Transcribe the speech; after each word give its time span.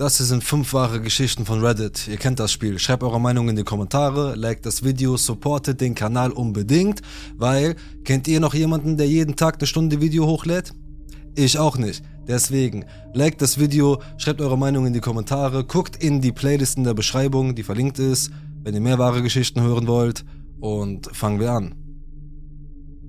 Das 0.00 0.16
hier 0.16 0.24
sind 0.24 0.42
fünf 0.42 0.72
wahre 0.72 1.02
Geschichten 1.02 1.44
von 1.44 1.62
Reddit. 1.62 2.08
Ihr 2.08 2.16
kennt 2.16 2.40
das 2.40 2.50
Spiel. 2.50 2.78
Schreibt 2.78 3.02
eure 3.02 3.20
Meinung 3.20 3.50
in 3.50 3.56
die 3.56 3.64
Kommentare, 3.64 4.34
liked 4.34 4.64
das 4.64 4.82
Video, 4.82 5.18
supportet 5.18 5.82
den 5.82 5.94
Kanal 5.94 6.32
unbedingt, 6.32 7.02
weil 7.36 7.76
kennt 8.02 8.26
ihr 8.26 8.40
noch 8.40 8.54
jemanden, 8.54 8.96
der 8.96 9.06
jeden 9.06 9.36
Tag 9.36 9.56
eine 9.58 9.66
Stunde 9.66 10.00
Video 10.00 10.26
hochlädt? 10.26 10.72
Ich 11.34 11.58
auch 11.58 11.76
nicht. 11.76 12.02
Deswegen, 12.26 12.86
liked 13.12 13.42
das 13.42 13.58
Video, 13.58 14.00
schreibt 14.16 14.40
eure 14.40 14.56
Meinung 14.56 14.86
in 14.86 14.94
die 14.94 15.00
Kommentare, 15.00 15.64
guckt 15.64 16.02
in 16.02 16.22
die 16.22 16.32
Playlist 16.32 16.78
in 16.78 16.84
der 16.84 16.94
Beschreibung, 16.94 17.54
die 17.54 17.62
verlinkt 17.62 17.98
ist, 17.98 18.30
wenn 18.62 18.72
ihr 18.72 18.80
mehr 18.80 18.98
wahre 18.98 19.22
Geschichten 19.22 19.60
hören 19.60 19.86
wollt. 19.86 20.24
Und 20.60 21.14
fangen 21.14 21.40
wir 21.40 21.52
an. 21.52 21.74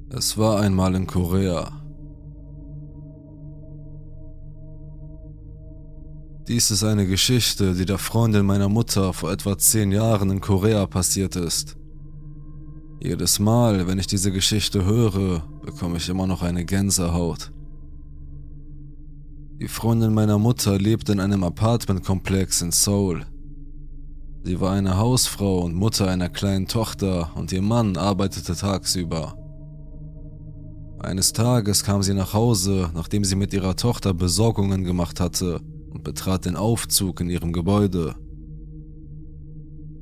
Es 0.09 0.37
war 0.37 0.59
einmal 0.59 0.93
in 0.95 1.07
Korea. 1.07 1.80
Dies 6.51 6.69
ist 6.69 6.83
eine 6.83 7.07
Geschichte, 7.07 7.75
die 7.75 7.85
der 7.85 7.97
Freundin 7.97 8.45
meiner 8.45 8.67
Mutter 8.67 9.13
vor 9.13 9.31
etwa 9.31 9.57
zehn 9.57 9.93
Jahren 9.93 10.29
in 10.29 10.41
Korea 10.41 10.85
passiert 10.85 11.37
ist. 11.37 11.77
Jedes 13.01 13.39
Mal, 13.39 13.87
wenn 13.87 13.97
ich 13.97 14.07
diese 14.07 14.33
Geschichte 14.33 14.83
höre, 14.83 15.47
bekomme 15.63 15.95
ich 15.95 16.09
immer 16.09 16.27
noch 16.27 16.41
eine 16.41 16.65
Gänsehaut. 16.65 17.53
Die 19.61 19.69
Freundin 19.69 20.13
meiner 20.13 20.37
Mutter 20.39 20.77
lebt 20.77 21.07
in 21.07 21.21
einem 21.21 21.45
Apartmentkomplex 21.45 22.61
in 22.63 22.73
Seoul. 22.73 23.25
Sie 24.43 24.59
war 24.59 24.73
eine 24.73 24.97
Hausfrau 24.97 25.61
und 25.61 25.73
Mutter 25.73 26.09
einer 26.09 26.27
kleinen 26.27 26.67
Tochter 26.67 27.31
und 27.35 27.53
ihr 27.53 27.61
Mann 27.61 27.95
arbeitete 27.95 28.57
tagsüber. 28.57 29.37
Eines 30.99 31.31
Tages 31.31 31.85
kam 31.85 32.03
sie 32.03 32.13
nach 32.13 32.33
Hause, 32.33 32.89
nachdem 32.93 33.23
sie 33.23 33.37
mit 33.37 33.53
ihrer 33.53 33.77
Tochter 33.77 34.13
Besorgungen 34.13 34.83
gemacht 34.83 35.21
hatte 35.21 35.61
und 35.91 36.03
betrat 36.03 36.45
den 36.45 36.55
Aufzug 36.55 37.21
in 37.21 37.29
ihrem 37.29 37.53
Gebäude. 37.53 38.15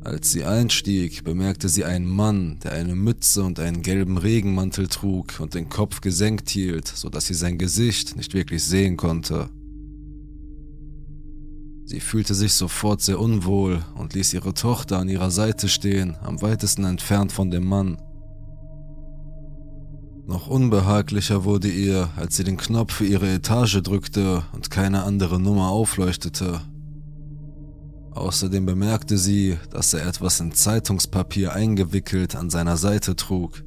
Als 0.01 0.31
sie 0.31 0.45
einstieg, 0.45 1.25
bemerkte 1.25 1.67
sie 1.67 1.83
einen 1.83 2.07
Mann, 2.07 2.59
der 2.63 2.71
eine 2.71 2.95
Mütze 2.95 3.43
und 3.43 3.59
einen 3.59 3.81
gelben 3.81 4.17
Regenmantel 4.17 4.87
trug 4.87 5.39
und 5.39 5.53
den 5.53 5.67
Kopf 5.67 5.99
gesenkt 5.99 6.49
hielt, 6.49 6.87
so 6.87 7.09
dass 7.09 7.25
sie 7.25 7.33
sein 7.33 7.57
Gesicht 7.57 8.15
nicht 8.15 8.33
wirklich 8.33 8.63
sehen 8.63 8.95
konnte. 8.95 9.49
Sie 11.83 11.99
fühlte 11.99 12.33
sich 12.33 12.53
sofort 12.53 13.01
sehr 13.01 13.19
unwohl 13.19 13.83
und 13.95 14.13
ließ 14.13 14.33
ihre 14.33 14.53
Tochter 14.53 14.99
an 14.99 15.09
ihrer 15.09 15.31
Seite 15.31 15.67
stehen, 15.67 16.15
am 16.21 16.41
weitesten 16.41 16.85
entfernt 16.85 17.31
von 17.31 17.51
dem 17.51 17.65
Mann. 17.65 17.97
Noch 20.29 20.45
unbehaglicher 20.45 21.43
wurde 21.43 21.69
ihr, 21.69 22.11
als 22.15 22.37
sie 22.37 22.43
den 22.43 22.55
Knopf 22.55 22.93
für 22.93 23.05
ihre 23.07 23.27
Etage 23.27 23.81
drückte 23.81 24.43
und 24.51 24.69
keine 24.69 25.01
andere 25.01 25.39
Nummer 25.39 25.69
aufleuchtete. 25.69 26.61
Außerdem 28.11 28.63
bemerkte 28.63 29.17
sie, 29.17 29.57
dass 29.71 29.91
er 29.95 30.05
etwas 30.05 30.39
in 30.39 30.51
Zeitungspapier 30.51 31.53
eingewickelt 31.53 32.35
an 32.35 32.51
seiner 32.51 32.77
Seite 32.77 33.15
trug. 33.15 33.63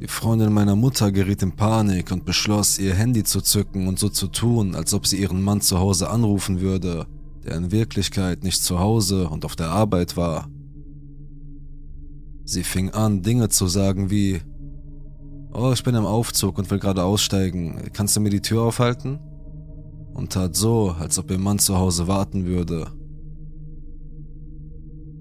Die 0.00 0.08
Freundin 0.08 0.54
meiner 0.54 0.74
Mutter 0.74 1.12
geriet 1.12 1.42
in 1.42 1.54
Panik 1.54 2.10
und 2.10 2.24
beschloss, 2.24 2.78
ihr 2.78 2.94
Handy 2.94 3.24
zu 3.24 3.42
zücken 3.42 3.88
und 3.88 3.98
so 3.98 4.08
zu 4.08 4.28
tun, 4.28 4.74
als 4.74 4.94
ob 4.94 5.06
sie 5.06 5.20
ihren 5.20 5.42
Mann 5.42 5.60
zu 5.60 5.78
Hause 5.78 6.08
anrufen 6.08 6.62
würde, 6.62 7.06
der 7.44 7.56
in 7.56 7.70
Wirklichkeit 7.70 8.42
nicht 8.42 8.62
zu 8.62 8.78
Hause 8.78 9.28
und 9.28 9.44
auf 9.44 9.54
der 9.54 9.68
Arbeit 9.68 10.16
war. 10.16 10.48
Sie 12.44 12.62
fing 12.62 12.90
an, 12.90 13.22
Dinge 13.22 13.48
zu 13.48 13.66
sagen 13.66 14.10
wie, 14.10 14.42
Oh, 15.52 15.70
ich 15.72 15.84
bin 15.84 15.94
im 15.94 16.04
Aufzug 16.04 16.58
und 16.58 16.70
will 16.70 16.80
gerade 16.80 17.04
aussteigen, 17.04 17.90
kannst 17.92 18.16
du 18.16 18.20
mir 18.20 18.30
die 18.30 18.42
Tür 18.42 18.62
aufhalten? 18.62 19.20
Und 20.12 20.32
tat 20.32 20.56
so, 20.56 20.90
als 20.98 21.18
ob 21.18 21.30
ihr 21.30 21.38
Mann 21.38 21.58
zu 21.58 21.76
Hause 21.76 22.08
warten 22.08 22.44
würde. 22.44 22.88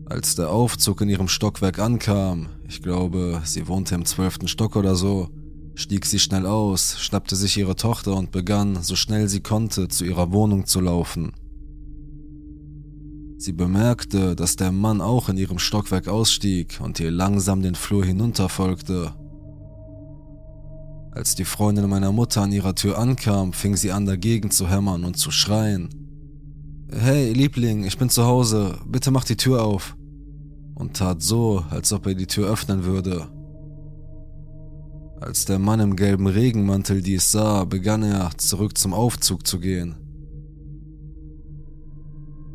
Als 0.06 0.36
der 0.36 0.50
Aufzug 0.50 1.02
in 1.02 1.10
ihrem 1.10 1.28
Stockwerk 1.28 1.80
ankam, 1.80 2.48
ich 2.68 2.82
glaube, 2.82 3.42
sie 3.46 3.68
wohnte 3.68 3.96
im 3.96 4.06
zwölften 4.06 4.48
Stock 4.48 4.76
oder 4.76 4.96
so, 4.96 5.30
stieg 5.76 6.06
sie 6.06 6.20
schnell 6.20 6.46
aus, 6.46 7.00
schnappte 7.00 7.36
sich 7.36 7.58
ihre 7.58 7.76
Tochter 7.76 8.16
und 8.16 8.32
begann, 8.32 8.82
so 8.82 8.96
schnell 8.96 9.30
sie 9.30 9.42
konnte, 9.42 9.88
zu 9.88 10.04
ihrer 10.04 10.32
Wohnung 10.32 10.66
zu 10.66 10.82
laufen. 10.82 11.34
Sie 13.44 13.52
bemerkte, 13.52 14.38
dass 14.38 14.56
der 14.56 14.72
Mann 14.72 15.02
auch 15.02 15.28
in 15.28 15.36
ihrem 15.36 15.60
Stockwerk 15.60 16.08
ausstieg 16.08 16.80
und 16.82 17.02
ihr 17.02 17.12
langsam 17.12 17.62
den 17.62 17.76
Flur 17.76 18.06
hinunterfolgte. 18.06 19.14
Als 21.12 21.36
die 21.36 21.44
Freundin 21.44 21.90
meiner 21.90 22.14
Mutter 22.14 22.42
an 22.42 22.54
ihrer 22.54 22.74
Tür 22.74 22.98
ankam, 22.98 23.52
fing 23.52 23.76
sie 23.76 23.92
an 23.92 24.06
dagegen 24.06 24.50
zu 24.50 24.70
hämmern 24.70 25.04
und 25.04 25.18
zu 25.18 25.30
schreien. 25.30 25.90
Hey, 26.90 27.34
Liebling, 27.34 27.84
ich 27.84 27.98
bin 27.98 28.10
zu 28.10 28.24
Hause, 28.24 28.78
bitte 28.86 29.12
mach 29.12 29.26
die 29.26 29.36
Tür 29.36 29.62
auf. 29.62 29.98
Und 30.76 30.96
tat 30.96 31.22
so, 31.22 31.66
als 31.70 31.92
ob 31.92 32.08
er 32.08 32.16
die 32.16 32.28
Tür 32.28 32.50
öffnen 32.50 32.86
würde. 32.86 33.28
Als 35.20 35.44
der 35.44 35.60
Mann 35.60 35.82
im 35.82 35.98
gelben 35.98 36.28
Regenmantel 36.28 37.02
dies 37.02 37.34
sah, 37.34 37.66
begann 37.66 38.04
er, 38.04 38.32
zurück 38.38 38.78
zum 38.78 38.94
Aufzug 38.94 39.46
zu 39.46 39.60
gehen. 39.60 39.98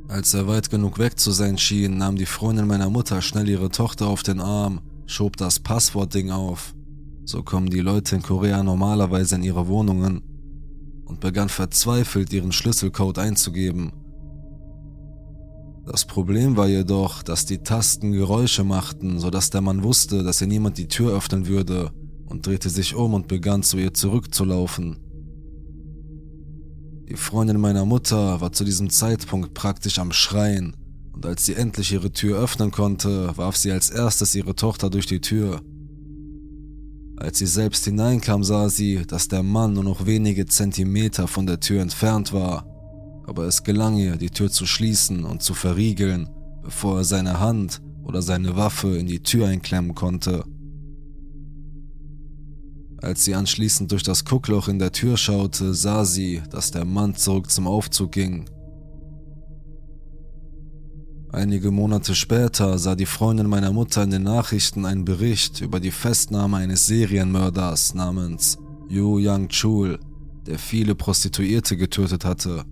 Als 0.09 0.33
er 0.33 0.49
weit 0.49 0.71
genug 0.71 0.99
weg 0.99 1.19
zu 1.21 1.33
sein 1.33 1.59
schien, 1.59 1.99
nahm 1.99 2.17
die 2.17 2.25
Freundin 2.25 2.67
meiner 2.67 2.89
Mutter 2.89 3.21
schnell 3.21 3.47
ihre 3.47 3.69
Tochter 3.69 4.07
auf 4.07 4.23
den 4.23 4.41
Arm, 4.41 4.81
schob 5.07 5.37
das 5.37 5.61
Passwortding 5.61 6.31
auf. 6.31 6.75
So 7.27 7.43
kommen 7.43 7.69
die 7.69 7.81
Leute 7.81 8.17
in 8.17 8.23
Korea 8.23 8.63
normalerweise 8.63 9.35
in 9.35 9.43
ihre 9.43 9.69
Wohnungen 9.69 10.23
und 11.05 11.21
begann 11.21 11.51
verzweifelt 11.51 12.33
ihren 12.33 12.53
Schlüsselcode 12.53 13.19
einzugeben. 13.19 13.93
Das 15.85 16.07
Problem 16.07 16.57
war 16.57 16.69
jedoch, 16.69 17.23
dass 17.23 17.45
die 17.45 17.59
Tasten 17.59 18.13
Geräusche 18.13 18.65
machten, 18.65 19.19
sodass 19.19 19.51
der 19.51 19.61
Mann 19.61 19.83
wusste, 19.83 20.23
dass 20.23 20.41
ihr 20.41 20.47
niemand 20.47 20.79
die 20.79 20.89
Tür 20.89 21.15
öffnen 21.15 21.47
würde 21.49 21.93
und 22.27 22.47
drehte 22.47 22.71
sich 22.71 22.95
um 22.95 23.13
und 23.13 23.29
begann 23.29 23.63
zu 23.63 23.77
ihr 23.77 23.93
zurückzulaufen. 23.93 25.08
Die 27.09 27.17
Freundin 27.17 27.59
meiner 27.59 27.87
Mutter 27.87 28.43
war 28.43 28.53
zu 28.53 28.65
diesem 28.65 28.91
Zeitpunkt 28.91 29.55
praktisch 29.55 29.99
am 29.99 30.13
Schreien, 30.13 30.77
und 31.13 31.25
als 31.25 31.47
sie 31.47 31.55
endlich 31.55 31.91
ihre 31.93 32.13
Tür 32.13 32.39
öffnen 32.39 32.71
konnte, 32.71 33.35
warf 33.37 33.57
sie 33.57 33.73
als 33.73 33.89
erstes 33.89 34.35
ihre 34.35 34.55
Tochter 34.55 34.91
durch 34.91 35.07
die 35.07 35.23
Tür. 35.23 35.63
Als 37.17 37.39
sie 37.39 37.47
selbst 37.47 37.87
hineinkam, 37.87 38.45
sah 38.45 38.69
sie, 38.69 39.07
dass 39.07 39.27
der 39.27 39.43
Mann 39.43 39.73
nur 39.73 39.85
noch 39.85 40.05
wenige 40.05 40.45
Zentimeter 40.45 41.29
von 41.29 41.47
der 41.47 41.61
Tür 41.61 41.81
entfernt 41.81 42.35
war, 42.35 42.67
aber 43.27 43.45
es 43.45 43.65
gelang 43.65 43.97
ihr, 43.97 44.17
die 44.17 44.31
Tür 44.31 44.51
zu 44.51 44.67
schließen 44.67 45.25
und 45.25 45.43
zu 45.43 45.55
verriegeln, 45.55 46.29
bevor 46.63 46.99
er 46.99 47.05
seine 47.05 47.41
Hand 47.41 47.81
oder 48.05 48.21
seine 48.21 48.55
Waffe 48.55 48.99
in 48.99 49.07
die 49.07 49.23
Tür 49.23 49.49
einklemmen 49.49 49.95
konnte. 49.95 50.45
Als 53.01 53.25
sie 53.25 53.35
anschließend 53.35 53.93
durch 53.93 54.03
das 54.03 54.25
Guckloch 54.25 54.69
in 54.69 54.79
der 54.79 54.93
Tür 54.93 55.17
schaute, 55.17 55.73
sah 55.73 56.05
sie, 56.05 56.43
dass 56.51 56.73
der 56.73 56.85
Mann 56.85 57.15
zurück 57.15 57.51
zum 57.51 57.67
Aufzug 57.67 58.13
ging. 58.13 58.47
Einige 61.31 61.71
Monate 61.71 62.15
später 62.15 62.79
sah 62.79 62.95
die 62.95 63.07
Freundin 63.07 63.47
meiner 63.47 63.73
Mutter 63.73 64.03
in 64.03 64.11
den 64.11 64.23
Nachrichten 64.23 64.85
einen 64.85 65.05
Bericht 65.05 65.61
über 65.61 65.79
die 65.79 65.91
Festnahme 65.91 66.57
eines 66.57 66.87
Serienmörders 66.87 67.95
namens 67.95 68.59
Yu 68.89 69.19
Yang 69.19 69.49
Chul, 69.49 70.01
der 70.47 70.59
viele 70.59 70.95
Prostituierte 70.95 71.77
getötet 71.77 72.25
hatte. 72.25 72.65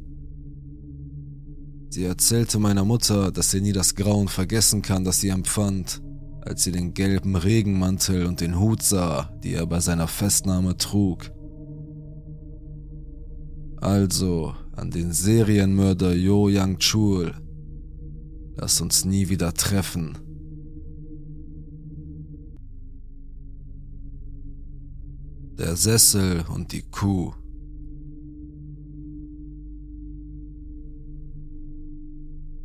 Sie 1.90 2.04
erzählte 2.04 2.58
meiner 2.58 2.84
Mutter, 2.84 3.30
dass 3.30 3.50
sie 3.50 3.60
nie 3.60 3.72
das 3.72 3.94
Grauen 3.94 4.28
vergessen 4.28 4.82
kann, 4.82 5.04
das 5.04 5.20
sie 5.20 5.28
empfand, 5.28 6.02
als 6.46 6.62
sie 6.62 6.72
den 6.72 6.94
gelben 6.94 7.34
Regenmantel 7.34 8.24
und 8.26 8.40
den 8.40 8.58
Hut 8.58 8.82
sah, 8.82 9.36
die 9.42 9.54
er 9.54 9.66
bei 9.66 9.80
seiner 9.80 10.06
Festnahme 10.06 10.76
trug. 10.76 11.32
Also 13.78 14.54
an 14.72 14.90
den 14.90 15.12
Serienmörder 15.12 16.14
Yo 16.14 16.48
Yang 16.48 16.78
Chul. 16.78 17.34
Lass 18.56 18.80
uns 18.80 19.04
nie 19.04 19.28
wieder 19.28 19.52
treffen. 19.54 20.16
Der 25.58 25.74
Sessel 25.74 26.44
und 26.48 26.72
die 26.72 26.82
Kuh. 26.82 27.34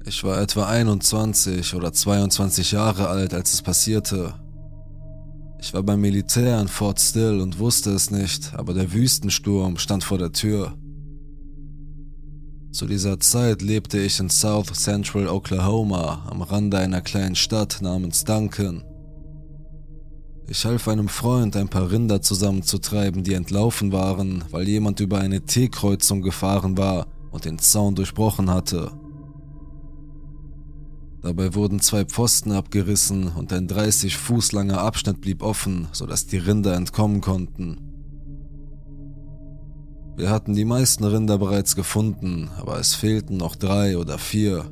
Ich 0.03 0.23
war 0.23 0.41
etwa 0.41 0.65
21 0.65 1.75
oder 1.75 1.93
22 1.93 2.71
Jahre 2.71 3.07
alt, 3.07 3.35
als 3.35 3.53
es 3.53 3.61
passierte. 3.61 4.33
Ich 5.59 5.75
war 5.75 5.83
beim 5.83 6.01
Militär 6.01 6.59
in 6.59 6.67
Fort 6.67 6.99
Still 6.99 7.39
und 7.39 7.59
wusste 7.59 7.91
es 7.91 8.09
nicht, 8.09 8.55
aber 8.55 8.73
der 8.73 8.93
Wüstensturm 8.93 9.77
stand 9.77 10.03
vor 10.03 10.17
der 10.17 10.31
Tür. 10.31 10.75
Zu 12.71 12.87
dieser 12.87 13.19
Zeit 13.19 13.61
lebte 13.61 13.99
ich 13.99 14.19
in 14.19 14.29
South 14.29 14.73
Central 14.73 15.27
Oklahoma 15.27 16.25
am 16.31 16.41
Rande 16.41 16.79
einer 16.79 17.01
kleinen 17.01 17.35
Stadt 17.35 17.79
namens 17.81 18.23
Duncan. 18.23 18.83
Ich 20.47 20.65
half 20.65 20.87
einem 20.87 21.09
Freund, 21.09 21.55
ein 21.55 21.69
paar 21.69 21.91
Rinder 21.91 22.21
zusammenzutreiben, 22.23 23.23
die 23.23 23.35
entlaufen 23.35 23.91
waren, 23.91 24.43
weil 24.49 24.67
jemand 24.67 24.99
über 24.99 25.19
eine 25.19 25.41
T-Kreuzung 25.41 26.23
gefahren 26.23 26.75
war 26.75 27.05
und 27.29 27.45
den 27.45 27.59
Zaun 27.59 27.93
durchbrochen 27.93 28.49
hatte. 28.49 28.91
Dabei 31.21 31.53
wurden 31.53 31.79
zwei 31.79 32.03
Pfosten 32.05 32.51
abgerissen 32.51 33.27
und 33.27 33.53
ein 33.53 33.67
30 33.67 34.17
Fuß 34.17 34.53
langer 34.53 34.79
Abschnitt 34.79 35.21
blieb 35.21 35.43
offen, 35.43 35.87
sodass 35.91 36.25
die 36.25 36.37
Rinder 36.37 36.75
entkommen 36.75 37.21
konnten. 37.21 37.77
Wir 40.17 40.29
hatten 40.29 40.55
die 40.55 40.65
meisten 40.65 41.03
Rinder 41.03 41.37
bereits 41.37 41.75
gefunden, 41.75 42.49
aber 42.57 42.79
es 42.79 42.95
fehlten 42.95 43.37
noch 43.37 43.55
drei 43.55 43.97
oder 43.97 44.17
vier. 44.17 44.71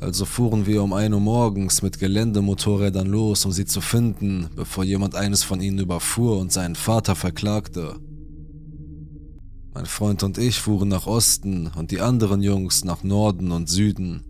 Also 0.00 0.24
fuhren 0.26 0.66
wir 0.66 0.82
um 0.82 0.92
1 0.92 1.12
Uhr 1.12 1.20
morgens 1.20 1.82
mit 1.82 1.98
Geländemotorrädern 1.98 3.06
los, 3.06 3.44
um 3.44 3.52
sie 3.52 3.64
zu 3.64 3.80
finden, 3.80 4.48
bevor 4.54 4.84
jemand 4.84 5.14
eines 5.16 5.42
von 5.42 5.60
ihnen 5.60 5.78
überfuhr 5.78 6.38
und 6.38 6.52
seinen 6.52 6.76
Vater 6.76 7.16
verklagte. 7.16 7.96
Mein 9.74 9.86
Freund 9.86 10.22
und 10.22 10.38
ich 10.38 10.58
fuhren 10.58 10.88
nach 10.88 11.06
Osten 11.06 11.70
und 11.76 11.90
die 11.90 12.00
anderen 12.00 12.42
Jungs 12.42 12.84
nach 12.84 13.02
Norden 13.02 13.50
und 13.50 13.68
Süden. 13.68 14.27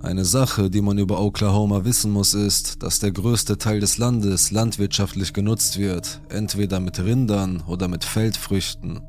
Eine 0.00 0.24
Sache, 0.24 0.70
die 0.70 0.80
man 0.80 0.96
über 0.98 1.20
Oklahoma 1.20 1.84
wissen 1.84 2.12
muss, 2.12 2.32
ist, 2.32 2.84
dass 2.84 3.00
der 3.00 3.10
größte 3.10 3.58
Teil 3.58 3.80
des 3.80 3.98
Landes 3.98 4.52
landwirtschaftlich 4.52 5.32
genutzt 5.32 5.76
wird, 5.76 6.20
entweder 6.28 6.78
mit 6.78 7.00
Rindern 7.00 7.64
oder 7.66 7.88
mit 7.88 8.04
Feldfrüchten. 8.04 9.00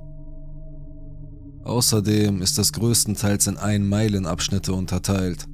Außerdem 1.64 2.42
ist 2.42 2.58
es 2.58 2.74
größtenteils 2.74 3.46
in 3.46 3.58
Ein-Meilen-Abschnitte 3.58 4.74
unterteilt. 4.74 5.46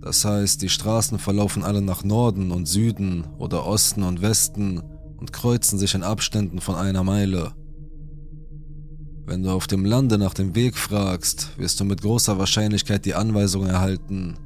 Das 0.00 0.24
heißt, 0.24 0.62
die 0.62 0.68
Straßen 0.68 1.18
verlaufen 1.18 1.64
alle 1.64 1.82
nach 1.82 2.04
Norden 2.04 2.52
und 2.52 2.66
Süden 2.66 3.24
oder 3.38 3.66
Osten 3.66 4.04
und 4.04 4.22
Westen 4.22 4.80
und 5.16 5.32
kreuzen 5.32 5.78
sich 5.80 5.94
in 5.94 6.04
Abständen 6.04 6.60
von 6.60 6.76
einer 6.76 7.02
Meile. 7.02 7.52
Wenn 9.24 9.44
du 9.44 9.50
auf 9.50 9.66
dem 9.66 9.84
Lande 9.84 10.18
nach 10.18 10.34
dem 10.34 10.54
Weg 10.54 10.76
fragst, 10.76 11.56
wirst 11.56 11.78
du 11.80 11.84
mit 11.84 12.02
großer 12.02 12.38
Wahrscheinlichkeit 12.38 13.04
die 13.04 13.14
Anweisung 13.14 13.66
erhalten. 13.66 14.36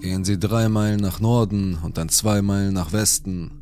Gehen 0.00 0.24
Sie 0.24 0.38
drei 0.38 0.68
Meilen 0.68 1.00
nach 1.00 1.20
Norden 1.20 1.78
und 1.82 1.96
dann 1.96 2.08
zwei 2.08 2.42
Meilen 2.42 2.74
nach 2.74 2.92
Westen. 2.92 3.52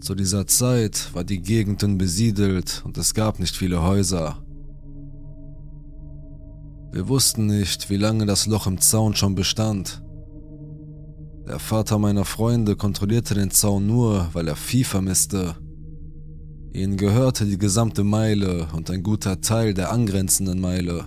Zu 0.00 0.14
dieser 0.14 0.46
Zeit 0.46 1.14
war 1.14 1.24
die 1.24 1.40
Gegend 1.40 1.82
dünn 1.82 1.98
besiedelt 1.98 2.82
und 2.84 2.98
es 2.98 3.14
gab 3.14 3.38
nicht 3.38 3.56
viele 3.56 3.82
Häuser. 3.82 4.42
Wir 6.92 7.08
wussten 7.08 7.46
nicht, 7.46 7.90
wie 7.90 7.96
lange 7.96 8.26
das 8.26 8.46
Loch 8.46 8.66
im 8.66 8.80
Zaun 8.80 9.14
schon 9.14 9.34
bestand. 9.34 10.02
Der 11.46 11.58
Vater 11.58 11.98
meiner 11.98 12.24
Freunde 12.24 12.76
kontrollierte 12.76 13.34
den 13.34 13.50
Zaun 13.50 13.86
nur, 13.86 14.28
weil 14.32 14.48
er 14.48 14.56
Vieh 14.56 14.84
vermisste. 14.84 15.56
Ihnen 16.72 16.96
gehörte 16.96 17.46
die 17.46 17.58
gesamte 17.58 18.04
Meile 18.04 18.68
und 18.74 18.90
ein 18.90 19.02
guter 19.02 19.40
Teil 19.40 19.74
der 19.74 19.90
angrenzenden 19.90 20.60
Meile. 20.60 21.06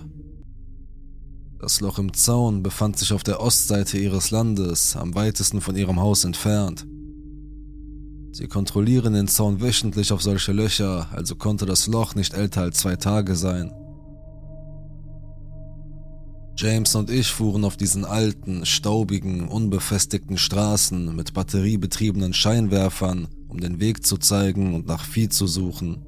Das 1.58 1.80
Loch 1.80 1.98
im 1.98 2.12
Zaun 2.12 2.62
befand 2.62 2.98
sich 2.98 3.12
auf 3.12 3.22
der 3.22 3.40
Ostseite 3.40 3.96
ihres 3.96 4.30
Landes, 4.32 4.96
am 4.96 5.14
weitesten 5.14 5.60
von 5.60 5.76
ihrem 5.76 6.00
Haus 6.00 6.24
entfernt. 6.24 6.86
Sie 8.32 8.48
kontrollieren 8.48 9.12
den 9.12 9.28
Zaun 9.28 9.60
wöchentlich 9.60 10.12
auf 10.12 10.22
solche 10.22 10.52
Löcher, 10.52 11.08
also 11.12 11.36
konnte 11.36 11.66
das 11.66 11.86
Loch 11.86 12.14
nicht 12.14 12.34
älter 12.34 12.62
als 12.62 12.78
zwei 12.78 12.96
Tage 12.96 13.36
sein. 13.36 13.72
James 16.56 16.94
und 16.94 17.10
ich 17.10 17.28
fuhren 17.28 17.64
auf 17.64 17.76
diesen 17.76 18.04
alten, 18.04 18.66
staubigen, 18.66 19.48
unbefestigten 19.48 20.38
Straßen 20.38 21.14
mit 21.16 21.32
batteriebetriebenen 21.32 22.34
Scheinwerfern 22.34 23.28
um 23.52 23.60
den 23.60 23.80
Weg 23.80 24.06
zu 24.06 24.16
zeigen 24.16 24.74
und 24.74 24.86
nach 24.86 25.04
Vieh 25.04 25.28
zu 25.28 25.46
suchen. 25.46 26.06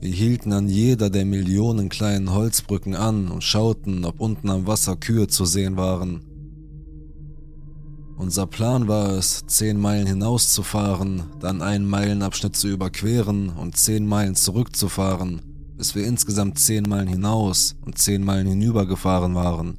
Wir 0.00 0.10
hielten 0.10 0.52
an 0.54 0.68
jeder 0.68 1.10
der 1.10 1.26
Millionen 1.26 1.90
kleinen 1.90 2.32
Holzbrücken 2.32 2.94
an 2.94 3.28
und 3.28 3.44
schauten, 3.44 4.06
ob 4.06 4.20
unten 4.20 4.48
am 4.48 4.66
Wasser 4.66 4.96
Kühe 4.96 5.28
zu 5.28 5.44
sehen 5.44 5.76
waren. 5.76 6.22
Unser 8.16 8.46
Plan 8.46 8.88
war 8.88 9.10
es, 9.10 9.44
zehn 9.46 9.78
Meilen 9.78 10.06
hinauszufahren, 10.06 11.24
dann 11.40 11.60
einen 11.60 11.86
Meilenabschnitt 11.86 12.56
zu 12.56 12.68
überqueren 12.68 13.50
und 13.50 13.76
zehn 13.76 14.06
Meilen 14.06 14.36
zurückzufahren, 14.36 15.42
bis 15.76 15.94
wir 15.94 16.06
insgesamt 16.06 16.58
zehn 16.58 16.84
Meilen 16.88 17.08
hinaus 17.08 17.76
und 17.82 17.98
zehn 17.98 18.24
Meilen 18.24 18.46
hinübergefahren 18.46 19.34
waren. 19.34 19.78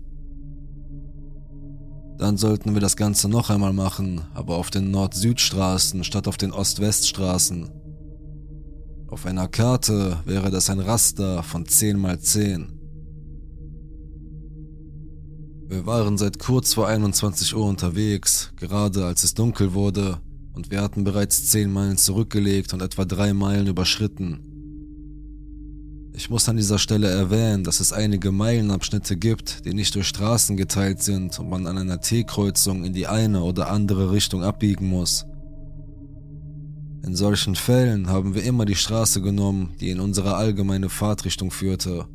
Dann 2.18 2.38
sollten 2.38 2.74
wir 2.74 2.82
das 2.82 2.96
Ganze 2.96 3.28
noch 3.28 3.50
einmal 3.50 3.74
machen, 3.74 4.22
aber 4.34 4.56
auf 4.56 4.70
den 4.72 4.90
Nord-Süd-Straßen 4.92 6.04
statt 6.04 6.28
auf 6.28 6.38
den 6.38 6.52
Ost-West-Straßen. 6.54 7.70
Auf 9.08 9.26
einer 9.26 9.48
Karte 9.48 10.20
wäre 10.26 10.50
das 10.50 10.70
ein 10.70 10.80
Raster 10.80 11.44
von 11.44 11.66
10 11.66 11.98
mal 11.98 12.20
10. 12.20 12.72
Wir 15.68 15.86
waren 15.86 16.18
seit 16.18 16.40
kurz 16.40 16.74
vor 16.74 16.88
21 16.88 17.56
Uhr 17.56 17.66
unterwegs, 17.66 18.54
gerade 18.56 19.06
als 19.06 19.24
es 19.24 19.34
dunkel 19.34 19.74
wurde, 19.74 20.22
und 20.54 20.72
wir 20.72 20.82
hatten 20.82 21.04
bereits 21.04 21.48
10 21.48 21.72
Meilen 21.72 21.98
zurückgelegt 21.98 22.74
und 22.74 22.82
etwa 22.82 23.04
3 23.04 23.34
Meilen 23.34 23.68
überschritten. 23.68 24.55
Ich 26.18 26.30
muss 26.30 26.48
an 26.48 26.56
dieser 26.56 26.80
Stelle 26.80 27.10
erwähnen, 27.10 27.66
dass 27.66 27.82
es 27.82 27.92
einige 27.92 28.32
Meilenabschnitte 28.32 29.18
gibt, 29.18 29.66
die 29.66 29.74
nicht 29.74 29.94
durch 29.96 30.08
Straßen 30.08 30.56
geteilt 30.56 31.04
sind 31.04 31.38
und 31.40 31.50
man 31.50 31.68
an 31.68 31.78
einer 31.78 32.00
T-Kreuzung 32.00 32.86
in 32.86 32.94
die 32.94 33.06
eine 33.06 33.42
oder 33.42 33.70
andere 33.70 34.12
Richtung 34.12 34.42
abbiegen 34.42 34.88
muss. 34.88 35.26
In 37.04 37.16
solchen 37.16 37.56
Fällen 37.56 38.08
haben 38.08 38.34
wir 38.34 38.44
immer 38.44 38.64
die 38.64 38.76
Straße 38.76 39.22
genommen, 39.22 39.76
die 39.82 39.90
in 39.90 40.00
unsere 40.00 40.36
allgemeine 40.36 40.88
Fahrtrichtung 40.88 41.52
führte. 41.52 42.06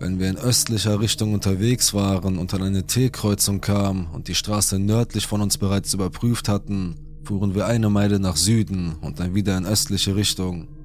Wenn 0.00 0.18
wir 0.18 0.28
in 0.28 0.36
östlicher 0.36 1.00
Richtung 1.00 1.32
unterwegs 1.32 1.94
waren 1.94 2.38
und 2.38 2.52
an 2.52 2.62
eine 2.62 2.86
T-Kreuzung 2.86 3.60
kamen 3.60 4.08
und 4.12 4.26
die 4.26 4.34
Straße 4.34 4.80
nördlich 4.80 5.28
von 5.28 5.40
uns 5.40 5.58
bereits 5.58 5.94
überprüft 5.94 6.48
hatten, 6.48 6.96
fuhren 7.22 7.54
wir 7.54 7.66
eine 7.66 7.88
Meile 7.88 8.18
nach 8.18 8.36
Süden 8.36 8.96
und 9.00 9.20
dann 9.20 9.36
wieder 9.36 9.56
in 9.56 9.64
östliche 9.64 10.16
Richtung. 10.16 10.75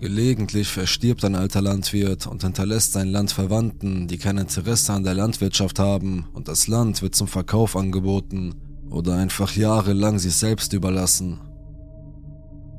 Gelegentlich 0.00 0.68
verstirbt 0.68 1.24
ein 1.24 1.34
alter 1.34 1.60
Landwirt 1.60 2.28
und 2.28 2.44
hinterlässt 2.44 2.92
sein 2.92 3.08
Land 3.08 3.32
Verwandten, 3.32 4.06
die 4.06 4.16
kein 4.16 4.38
Interesse 4.38 4.92
an 4.92 5.02
der 5.02 5.14
Landwirtschaft 5.14 5.80
haben 5.80 6.26
und 6.34 6.46
das 6.46 6.68
Land 6.68 7.02
wird 7.02 7.16
zum 7.16 7.26
Verkauf 7.26 7.74
angeboten 7.74 8.54
oder 8.90 9.16
einfach 9.16 9.56
jahrelang 9.56 10.20
sich 10.20 10.34
selbst 10.34 10.72
überlassen. 10.72 11.40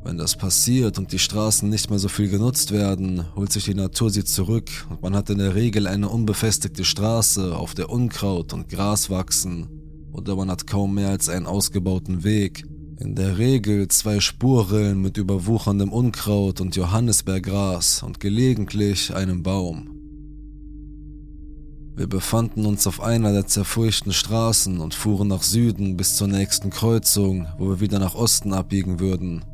Wenn 0.02 0.18
das 0.18 0.38
passiert 0.38 0.98
und 0.98 1.12
die 1.12 1.20
Straßen 1.20 1.68
nicht 1.68 1.90
mehr 1.90 2.00
so 2.00 2.08
viel 2.08 2.30
genutzt 2.30 2.72
werden, 2.72 3.26
holt 3.36 3.52
sich 3.52 3.66
die 3.66 3.74
Natur 3.74 4.10
sie 4.10 4.24
zurück 4.24 4.70
und 4.90 5.02
man 5.02 5.14
hat 5.14 5.30
in 5.30 5.40
der 5.40 5.56
Regel 5.56 5.88
eine 5.88 6.08
unbefestigte 6.08 6.86
Straße, 6.86 7.54
auf 7.54 7.74
der 7.74 7.90
Unkraut 7.90 8.54
und 8.54 8.70
Gras 8.70 9.10
wachsen, 9.10 9.68
oder 10.14 10.38
man 10.38 10.50
hat 10.50 10.68
kaum 10.68 10.96
mehr 10.96 11.10
als 11.10 11.28
einen 11.28 11.48
ausgebauten 11.48 12.24
Weg, 12.24 12.66
in 13.00 13.16
der 13.16 13.38
Regel 13.38 13.88
zwei 13.88 14.20
Spurrillen 14.20 15.02
mit 15.02 15.16
überwucherndem 15.16 15.94
Unkraut 15.94 16.60
und 16.60 16.76
Johannisbeergras 16.76 18.04
und 18.04 18.20
gelegentlich 18.20 19.16
einem 19.16 19.42
Baum. 19.42 19.96
Wir 21.96 22.08
befanden 22.08 22.66
uns 22.66 22.88
auf 22.88 23.02
einer 23.02 23.32
der 23.32 23.48
zerfurchten 23.48 24.12
Straßen 24.12 24.80
und 24.80 24.94
fuhren 24.94 25.30
nach 25.30 25.44
Süden 25.44 25.96
bis 25.96 26.16
zur 26.18 26.28
nächsten 26.28 26.72
Kreuzung, 26.72 27.48
wo 27.58 27.70
wir 27.70 27.80
wieder 27.80 28.00
nach 28.00 28.16
Osten 28.16 28.54
abbiegen 28.54 29.00
würden. 29.00 29.46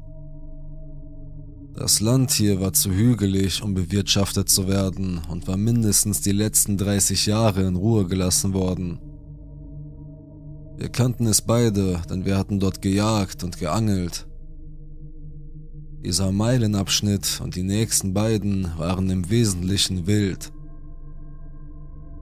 Das 1.76 2.00
Land 2.00 2.32
hier 2.32 2.62
war 2.62 2.74
zu 2.74 2.92
hügelig, 2.92 3.62
um 3.62 3.74
bewirtschaftet 3.74 4.50
zu 4.50 4.68
werden 4.68 5.22
und 5.30 5.48
war 5.48 5.58
mindestens 5.58 6.22
die 6.22 6.32
letzten 6.32 6.78
30 6.78 7.26
Jahre 7.28 7.64
in 7.68 7.76
Ruhe 7.76 8.08
gelassen 8.08 8.54
worden. 8.54 9.00
Wir 10.78 10.90
kannten 10.90 11.26
es 11.28 11.42
beide, 11.42 12.02
denn 12.10 12.26
wir 12.26 12.38
hatten 12.38 12.60
dort 12.60 12.82
gejagt 12.82 13.44
und 13.44 13.58
geangelt. 13.58 14.28
Dieser 16.04 16.32
Meilenabschnitt 16.32 17.40
und 17.42 17.56
die 17.56 17.64
nächsten 17.64 18.14
beiden 18.14 18.78
waren 18.78 19.10
im 19.10 19.30
Wesentlichen 19.30 20.06
wild. 20.06 20.52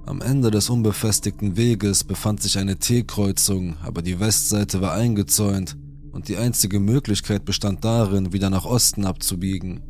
Am 0.06 0.22
Ende 0.22 0.52
des 0.52 0.70
unbefestigten 0.70 1.58
Weges 1.58 2.04
befand 2.04 2.42
sich 2.42 2.58
eine 2.58 2.78
T-Kreuzung, 2.78 3.76
aber 3.84 4.02
die 4.02 4.20
Westseite 4.20 4.82
war 4.82 4.94
eingezäunt 4.94 5.78
und 6.12 6.28
die 6.28 6.38
einzige 6.38 6.80
Möglichkeit 6.80 7.46
bestand 7.46 7.84
darin, 7.84 8.34
wieder 8.34 8.50
nach 8.50 8.66
Osten 8.66 9.06
abzubiegen. 9.06 9.82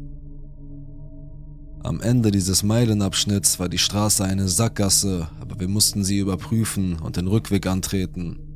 Am 1.84 2.00
Ende 2.00 2.32
dieses 2.32 2.64
Meilenabschnitts 2.64 3.60
war 3.60 3.68
die 3.68 3.78
Straße 3.78 4.24
eine 4.24 4.48
Sackgasse, 4.48 5.28
aber 5.42 5.60
wir 5.60 5.68
mussten 5.68 6.06
sie 6.06 6.20
überprüfen 6.20 6.98
und 7.00 7.18
den 7.18 7.28
Rückweg 7.28 7.68
antreten. 7.68 8.53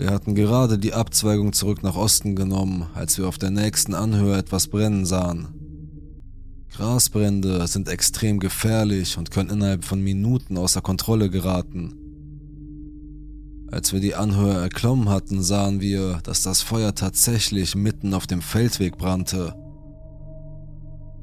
Wir 0.00 0.12
hatten 0.12 0.34
gerade 0.34 0.78
die 0.78 0.94
Abzweigung 0.94 1.52
zurück 1.52 1.82
nach 1.82 1.94
Osten 1.94 2.34
genommen, 2.34 2.86
als 2.94 3.18
wir 3.18 3.28
auf 3.28 3.36
der 3.36 3.50
nächsten 3.50 3.92
Anhöhe 3.92 4.34
etwas 4.34 4.68
brennen 4.68 5.04
sahen. 5.04 5.48
Grasbrände 6.70 7.66
sind 7.66 7.86
extrem 7.86 8.40
gefährlich 8.40 9.18
und 9.18 9.30
können 9.30 9.50
innerhalb 9.50 9.84
von 9.84 10.00
Minuten 10.00 10.56
außer 10.56 10.80
Kontrolle 10.80 11.28
geraten. 11.28 11.92
Als 13.70 13.92
wir 13.92 14.00
die 14.00 14.14
Anhöhe 14.14 14.54
erklommen 14.54 15.10
hatten, 15.10 15.42
sahen 15.42 15.82
wir, 15.82 16.20
dass 16.22 16.40
das 16.40 16.62
Feuer 16.62 16.94
tatsächlich 16.94 17.74
mitten 17.74 18.14
auf 18.14 18.26
dem 18.26 18.40
Feldweg 18.40 18.96
brannte. 18.96 19.54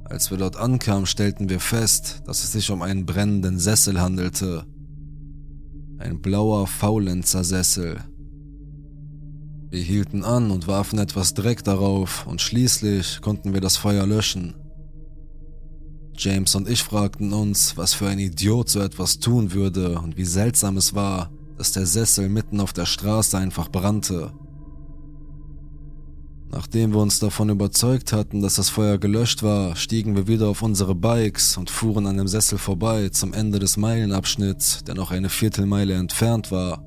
Als 0.04 0.30
wir 0.30 0.38
dort 0.38 0.56
ankamen, 0.56 1.08
stellten 1.08 1.50
wir 1.50 1.62
fest, 1.62 2.22
dass 2.28 2.44
es 2.44 2.52
sich 2.52 2.70
um 2.70 2.84
einen 2.84 3.08
brennenden 3.08 3.58
Sessel 3.58 4.00
handelte. 4.00 4.66
Ein 5.98 6.22
blauer 6.22 6.68
Faulenzer 6.68 7.44
Sessel. 7.44 8.04
Wir 9.70 9.82
hielten 9.82 10.24
an 10.24 10.50
und 10.50 10.68
warfen 10.68 10.98
etwas 10.98 11.34
Dreck 11.34 11.64
darauf 11.64 12.26
und 12.26 12.42
schließlich 12.42 13.20
konnten 13.22 13.54
wir 13.54 13.60
das 13.60 13.76
Feuer 13.76 14.06
löschen. 14.06 14.56
James 16.18 16.56
und 16.56 16.70
ich 16.70 16.84
fragten 16.84 17.34
uns, 17.34 17.76
was 17.78 17.94
für 17.94 18.08
ein 18.08 18.18
Idiot 18.18 18.70
so 18.70 18.80
etwas 18.80 19.20
tun 19.20 19.54
würde 19.54 20.00
und 20.00 20.18
wie 20.18 20.26
seltsam 20.26 20.78
es 20.78 20.96
war, 20.96 21.32
dass 21.58 21.74
der 21.74 21.86
Sessel 21.86 22.30
mitten 22.30 22.62
auf 22.62 22.72
der 22.72 22.86
Straße 22.86 23.38
einfach 23.38 23.70
brannte. 23.70 24.32
Nachdem 26.50 26.94
wir 26.94 27.00
uns 27.00 27.20
davon 27.20 27.50
überzeugt 27.50 28.14
hatten, 28.14 28.42
dass 28.42 28.56
das 28.56 28.70
Feuer 28.70 28.98
gelöscht 28.98 29.44
war, 29.44 29.76
stiegen 29.76 30.16
wir 30.16 30.28
wieder 30.28 30.48
auf 30.48 30.62
unsere 30.62 30.96
Bikes 30.96 31.58
und 31.58 31.70
fuhren 31.70 32.08
an 32.08 32.18
dem 32.18 32.28
Sessel 32.28 32.58
vorbei 32.58 33.10
zum 33.10 33.34
Ende 33.34 33.60
des 33.60 33.76
Meilenabschnitts, 33.76 34.86
der 34.86 34.96
noch 34.96 35.12
eine 35.12 35.30
Viertelmeile 35.30 35.96
entfernt 35.96 36.52
war. 36.52 36.84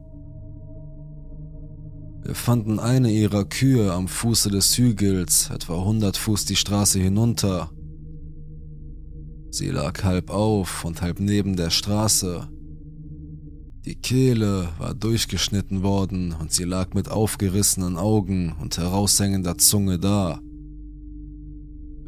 Wir 2.23 2.35
fanden 2.35 2.79
eine 2.79 3.11
ihrer 3.11 3.45
Kühe 3.45 3.93
am 3.93 4.07
Fuße 4.07 4.51
des 4.51 4.77
Hügels, 4.77 5.51
etwa 5.51 5.79
100 5.79 6.17
Fuß 6.17 6.45
die 6.45 6.57
Straße 6.57 6.99
hinunter. 6.99 7.71
Sie 9.51 9.71
lag 9.71 10.05
halb 10.05 10.31
auf 10.31 10.85
und 10.85 11.03
halb 11.03 11.19
neben 11.19 11.57
der 11.57 11.71
Straße. 11.71 12.49
Die 13.87 13.97
Kehle 13.97 14.69
war 14.79 14.95
durchgeschnitten 14.95 15.83
worden 15.83 16.35
und 16.39 16.53
sie 16.53 16.65
lag 16.65 16.93
mit 16.93 17.11
aufgerissenen 17.11 17.97
Augen 17.97 18.55
und 18.61 18.77
heraushängender 18.77 19.57
Zunge 19.57 19.99
da. 19.99 20.41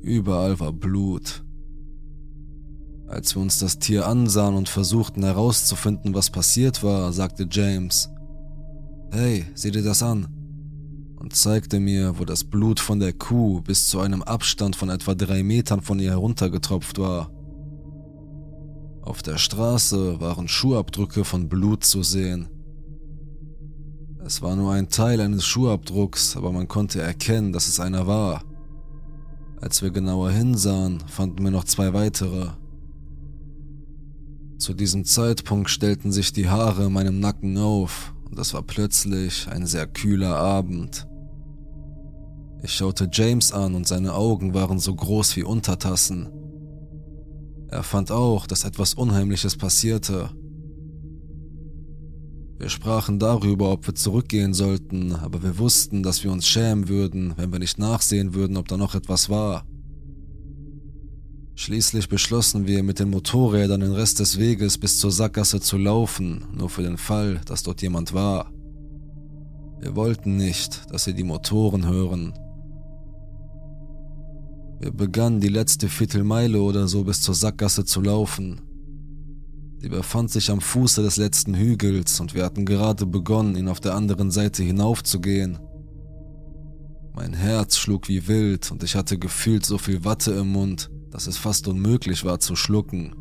Überall 0.02 0.60
war 0.60 0.72
Blut. 0.72 1.44
Als 3.08 3.34
wir 3.34 3.42
uns 3.42 3.58
das 3.58 3.78
Tier 3.78 4.06
ansahen 4.06 4.54
und 4.54 4.68
versuchten 4.68 5.22
herauszufinden, 5.22 6.14
was 6.14 6.30
passiert 6.30 6.82
war, 6.82 7.12
sagte 7.12 7.48
James, 7.50 8.11
Hey, 9.14 9.44
sieh 9.54 9.70
dir 9.70 9.82
das 9.82 10.02
an 10.02 10.26
und 11.16 11.36
zeigte 11.36 11.80
mir, 11.80 12.18
wo 12.18 12.24
das 12.24 12.44
Blut 12.44 12.80
von 12.80 12.98
der 12.98 13.12
Kuh 13.12 13.60
bis 13.60 13.86
zu 13.86 14.00
einem 14.00 14.22
Abstand 14.22 14.74
von 14.74 14.88
etwa 14.88 15.14
drei 15.14 15.42
Metern 15.42 15.82
von 15.82 15.98
ihr 15.98 16.12
heruntergetropft 16.12 16.98
war. 16.98 17.30
Auf 19.02 19.20
der 19.20 19.36
Straße 19.36 20.18
waren 20.18 20.48
Schuhabdrücke 20.48 21.26
von 21.26 21.50
Blut 21.50 21.84
zu 21.84 22.02
sehen. 22.02 22.48
Es 24.24 24.40
war 24.40 24.56
nur 24.56 24.72
ein 24.72 24.88
Teil 24.88 25.20
eines 25.20 25.44
Schuhabdrucks, 25.44 26.34
aber 26.38 26.50
man 26.50 26.66
konnte 26.66 27.02
erkennen, 27.02 27.52
dass 27.52 27.68
es 27.68 27.80
einer 27.80 28.06
war. 28.06 28.42
Als 29.60 29.82
wir 29.82 29.90
genauer 29.90 30.30
hinsahen, 30.30 31.00
fanden 31.06 31.44
wir 31.44 31.50
noch 31.50 31.64
zwei 31.64 31.92
weitere. 31.92 32.52
Zu 34.56 34.72
diesem 34.72 35.04
Zeitpunkt 35.04 35.68
stellten 35.68 36.12
sich 36.12 36.32
die 36.32 36.48
Haare 36.48 36.86
in 36.86 36.94
meinem 36.94 37.20
Nacken 37.20 37.58
auf 37.58 38.14
und 38.32 38.38
es 38.38 38.54
war 38.54 38.62
plötzlich 38.62 39.46
ein 39.48 39.66
sehr 39.66 39.86
kühler 39.86 40.34
Abend. 40.36 41.06
Ich 42.62 42.72
schaute 42.72 43.10
James 43.12 43.52
an 43.52 43.74
und 43.74 43.86
seine 43.86 44.14
Augen 44.14 44.54
waren 44.54 44.78
so 44.78 44.94
groß 44.94 45.36
wie 45.36 45.42
Untertassen. 45.42 46.30
Er 47.68 47.82
fand 47.82 48.10
auch, 48.10 48.46
dass 48.46 48.64
etwas 48.64 48.94
Unheimliches 48.94 49.56
passierte. 49.56 50.30
Wir 52.58 52.70
sprachen 52.70 53.18
darüber, 53.18 53.70
ob 53.70 53.86
wir 53.86 53.94
zurückgehen 53.94 54.54
sollten, 54.54 55.14
aber 55.14 55.42
wir 55.42 55.58
wussten, 55.58 56.02
dass 56.02 56.24
wir 56.24 56.32
uns 56.32 56.46
schämen 56.46 56.88
würden, 56.88 57.34
wenn 57.36 57.52
wir 57.52 57.58
nicht 57.58 57.78
nachsehen 57.78 58.32
würden, 58.32 58.56
ob 58.56 58.66
da 58.66 58.78
noch 58.78 58.94
etwas 58.94 59.28
war. 59.28 59.66
Schließlich 61.62 62.08
beschlossen 62.08 62.66
wir, 62.66 62.82
mit 62.82 62.98
den 62.98 63.10
Motorrädern 63.10 63.82
den 63.82 63.92
Rest 63.92 64.18
des 64.18 64.36
Weges 64.36 64.78
bis 64.78 64.98
zur 64.98 65.12
Sackgasse 65.12 65.60
zu 65.60 65.78
laufen, 65.78 66.44
nur 66.52 66.68
für 66.68 66.82
den 66.82 66.98
Fall, 66.98 67.40
dass 67.46 67.62
dort 67.62 67.82
jemand 67.82 68.12
war. 68.12 68.50
Wir 69.78 69.94
wollten 69.94 70.36
nicht, 70.36 70.90
dass 70.90 71.04
sie 71.04 71.14
die 71.14 71.22
Motoren 71.22 71.86
hören. 71.86 72.32
Wir 74.80 74.90
begannen 74.90 75.38
die 75.38 75.50
letzte 75.50 75.88
Viertelmeile 75.88 76.60
oder 76.60 76.88
so 76.88 77.04
bis 77.04 77.20
zur 77.20 77.36
Sackgasse 77.36 77.84
zu 77.84 78.00
laufen. 78.00 78.60
Sie 79.78 79.88
befand 79.88 80.32
sich 80.32 80.50
am 80.50 80.60
Fuße 80.60 81.00
des 81.00 81.16
letzten 81.16 81.54
Hügels 81.54 82.18
und 82.18 82.34
wir 82.34 82.44
hatten 82.44 82.64
gerade 82.64 83.06
begonnen, 83.06 83.54
ihn 83.54 83.68
auf 83.68 83.78
der 83.78 83.94
anderen 83.94 84.32
Seite 84.32 84.64
hinaufzugehen. 84.64 85.60
Mein 87.14 87.34
Herz 87.34 87.76
schlug 87.76 88.08
wie 88.08 88.26
wild 88.26 88.72
und 88.72 88.82
ich 88.82 88.96
hatte 88.96 89.16
gefühlt 89.16 89.64
so 89.64 89.78
viel 89.78 90.04
Watte 90.04 90.32
im 90.32 90.48
Mund, 90.48 90.90
dass 91.12 91.26
es 91.26 91.36
fast 91.36 91.68
unmöglich 91.68 92.24
war 92.24 92.40
zu 92.40 92.56
schlucken. 92.56 93.14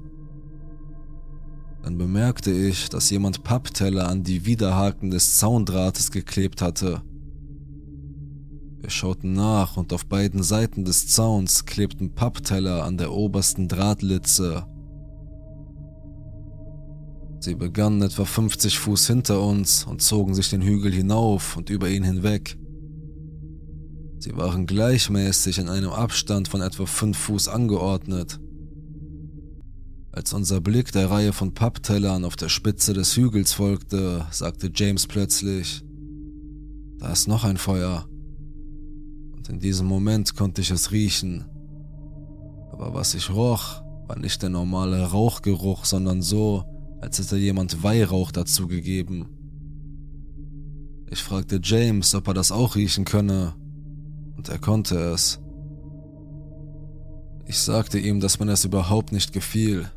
Dann 1.84 1.98
bemerkte 1.98 2.52
ich, 2.52 2.90
dass 2.90 3.10
jemand 3.10 3.44
Pappteller 3.44 4.08
an 4.08 4.24
die 4.24 4.46
Widerhaken 4.46 5.12
des 5.12 5.36
Zaundrahtes 5.38 6.12
geklebt 6.12 6.62
hatte. 6.62 7.02
Wir 8.80 8.90
schauten 8.90 9.34
nach 9.34 9.78
und 9.78 9.94
auf 9.94 10.06
beiden 10.06 10.42
Seiten 10.42 10.86
des 10.86 11.08
Zauns 11.08 11.66
klebten 11.66 12.14
Pappteller 12.14 12.84
an 12.84 12.98
der 12.98 13.12
obersten 13.12 13.68
Drahtlitze. 13.68 14.66
Sie 17.40 17.56
begannen 17.56 18.04
etwa 18.04 18.24
50 18.24 18.78
Fuß 18.80 19.08
hinter 19.08 19.42
uns 19.42 19.86
und 19.86 20.02
zogen 20.02 20.34
sich 20.34 20.50
den 20.50 20.62
Hügel 20.62 20.92
hinauf 20.92 21.58
und 21.58 21.70
über 21.70 21.90
ihn 21.90 22.04
hinweg. 22.04 22.58
Sie 24.22 24.38
waren 24.38 24.68
gleichmäßig 24.68 25.58
in 25.58 25.68
einem 25.68 25.90
Abstand 25.90 26.48
von 26.48 26.62
etwa 26.62 26.86
5 26.86 27.18
Fuß 27.18 27.48
angeordnet. 27.48 28.40
Als 30.12 30.32
unser 30.34 30.62
Blick 30.62 30.92
der 30.92 31.10
Reihe 31.10 31.34
von 31.34 31.56
Papptellern 31.56 32.24
auf 32.24 32.36
der 32.36 32.50
Spitze 32.50 32.94
des 32.94 33.18
Hügels 33.18 33.54
folgte, 33.54 34.28
sagte 34.30 34.70
James 34.72 35.08
plötzlich, 35.08 35.84
da 37.00 37.12
ist 37.12 37.28
noch 37.28 37.44
ein 37.44 37.58
Feuer 37.58 38.08
und 39.36 39.50
in 39.50 39.60
diesem 39.60 39.88
Moment 39.88 40.36
konnte 40.36 40.62
ich 40.62 40.70
es 40.70 40.92
riechen. 40.92 41.46
Aber 42.72 42.94
was 42.94 43.16
ich 43.16 43.32
roch, 43.32 43.82
war 44.06 44.20
nicht 44.20 44.44
der 44.44 44.50
normale 44.50 45.04
Rauchgeruch, 45.04 45.84
sondern 45.84 46.22
so, 46.22 46.64
als 47.02 47.18
hätte 47.18 47.38
jemand 47.38 47.82
Weihrauch 47.82 48.32
dazugegeben. 48.32 49.26
Ich 51.10 51.24
fragte 51.24 51.60
James, 51.64 52.14
ob 52.14 52.28
er 52.28 52.36
das 52.36 52.52
auch 52.52 52.76
riechen 52.76 53.04
könne, 53.04 53.56
und 54.42 54.50
er 54.50 54.58
konnte 54.58 54.98
es. 54.98 55.40
Ich 57.46 57.60
sagte 57.60 58.00
ihm, 58.00 58.20
dass 58.20 58.40
mir 58.40 58.48
das 58.48 58.66
überhaupt 58.66 59.12
nicht 59.12 59.34
gefiel. 59.34 59.92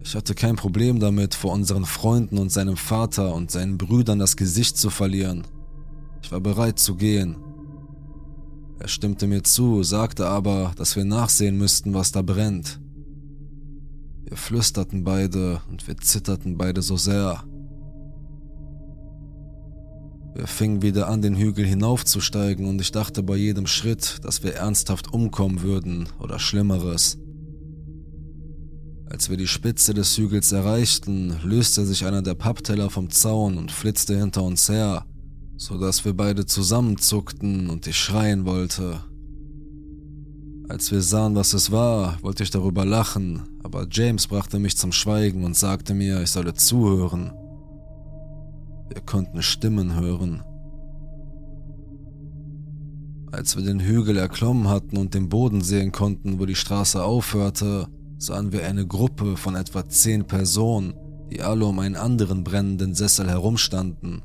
Ich 0.00 0.14
hatte 0.14 0.36
kein 0.36 0.54
Problem 0.54 1.00
damit, 1.00 1.34
vor 1.34 1.52
unseren 1.52 1.86
Freunden 1.86 2.38
und 2.38 2.52
seinem 2.52 2.76
Vater 2.76 3.34
und 3.34 3.50
seinen 3.50 3.78
Brüdern 3.78 4.20
das 4.20 4.36
Gesicht 4.36 4.76
zu 4.76 4.90
verlieren. 4.90 5.42
Ich 6.22 6.30
war 6.30 6.38
bereit 6.38 6.78
zu 6.78 6.94
gehen. 6.94 7.34
Er 8.78 8.86
stimmte 8.86 9.26
mir 9.26 9.42
zu, 9.42 9.82
sagte 9.82 10.28
aber, 10.28 10.70
dass 10.76 10.94
wir 10.94 11.04
nachsehen 11.04 11.58
müssten, 11.58 11.94
was 11.94 12.12
da 12.12 12.22
brennt. 12.22 12.78
Wir 14.22 14.36
flüsterten 14.36 15.02
beide 15.02 15.62
und 15.68 15.88
wir 15.88 15.96
zitterten 15.96 16.56
beide 16.56 16.80
so 16.80 16.96
sehr. 16.96 17.42
Wir 20.36 20.46
fingen 20.46 20.82
wieder 20.82 21.08
an, 21.08 21.22
den 21.22 21.34
Hügel 21.34 21.66
hinaufzusteigen 21.66 22.66
und 22.66 22.80
ich 22.80 22.92
dachte 22.92 23.22
bei 23.22 23.36
jedem 23.36 23.66
Schritt, 23.66 24.18
dass 24.22 24.42
wir 24.42 24.54
ernsthaft 24.54 25.12
umkommen 25.12 25.62
würden 25.62 26.08
oder 26.20 26.38
Schlimmeres. 26.38 27.18
Als 29.10 29.30
wir 29.30 29.36
die 29.36 29.46
Spitze 29.46 29.94
des 29.94 30.16
Hügels 30.16 30.52
erreichten, 30.52 31.36
löste 31.42 31.86
sich 31.86 32.04
einer 32.04 32.22
der 32.22 32.34
Pappteller 32.34 32.90
vom 32.90 33.10
Zaun 33.10 33.56
und 33.56 33.72
flitzte 33.72 34.18
hinter 34.18 34.42
uns 34.42 34.68
her 34.68 35.06
so 35.56 35.78
dass 35.78 36.04
wir 36.04 36.14
beide 36.14 36.44
zusammenzuckten 36.44 37.70
und 37.70 37.86
ich 37.86 37.96
schreien 37.96 38.44
wollte. 38.44 39.00
Als 40.68 40.90
wir 40.90 41.00
sahen, 41.00 41.34
was 41.34 41.54
es 41.54 41.70
war, 41.70 42.18
wollte 42.22 42.42
ich 42.42 42.50
darüber 42.50 42.84
lachen, 42.84 43.42
aber 43.62 43.86
James 43.90 44.26
brachte 44.26 44.58
mich 44.58 44.76
zum 44.76 44.92
Schweigen 44.92 45.44
und 45.44 45.56
sagte 45.56 45.94
mir, 45.94 46.20
ich 46.22 46.30
solle 46.30 46.54
zuhören. 46.54 47.32
Wir 48.88 49.00
konnten 49.02 49.42
Stimmen 49.42 49.94
hören. 49.94 50.42
Als 53.32 53.56
wir 53.56 53.64
den 53.64 53.80
Hügel 53.80 54.16
erklommen 54.16 54.68
hatten 54.68 54.96
und 54.96 55.12
den 55.14 55.28
Boden 55.28 55.60
sehen 55.60 55.92
konnten, 55.92 56.38
wo 56.38 56.46
die 56.46 56.54
Straße 56.54 57.02
aufhörte, 57.02 57.88
sahen 58.18 58.52
wir 58.52 58.66
eine 58.66 58.86
Gruppe 58.86 59.36
von 59.36 59.56
etwa 59.56 59.88
zehn 59.88 60.26
Personen, 60.26 60.94
die 61.30 61.42
alle 61.42 61.66
um 61.66 61.78
einen 61.80 61.96
anderen 61.96 62.44
brennenden 62.44 62.94
Sessel 62.94 63.28
herumstanden. 63.28 64.22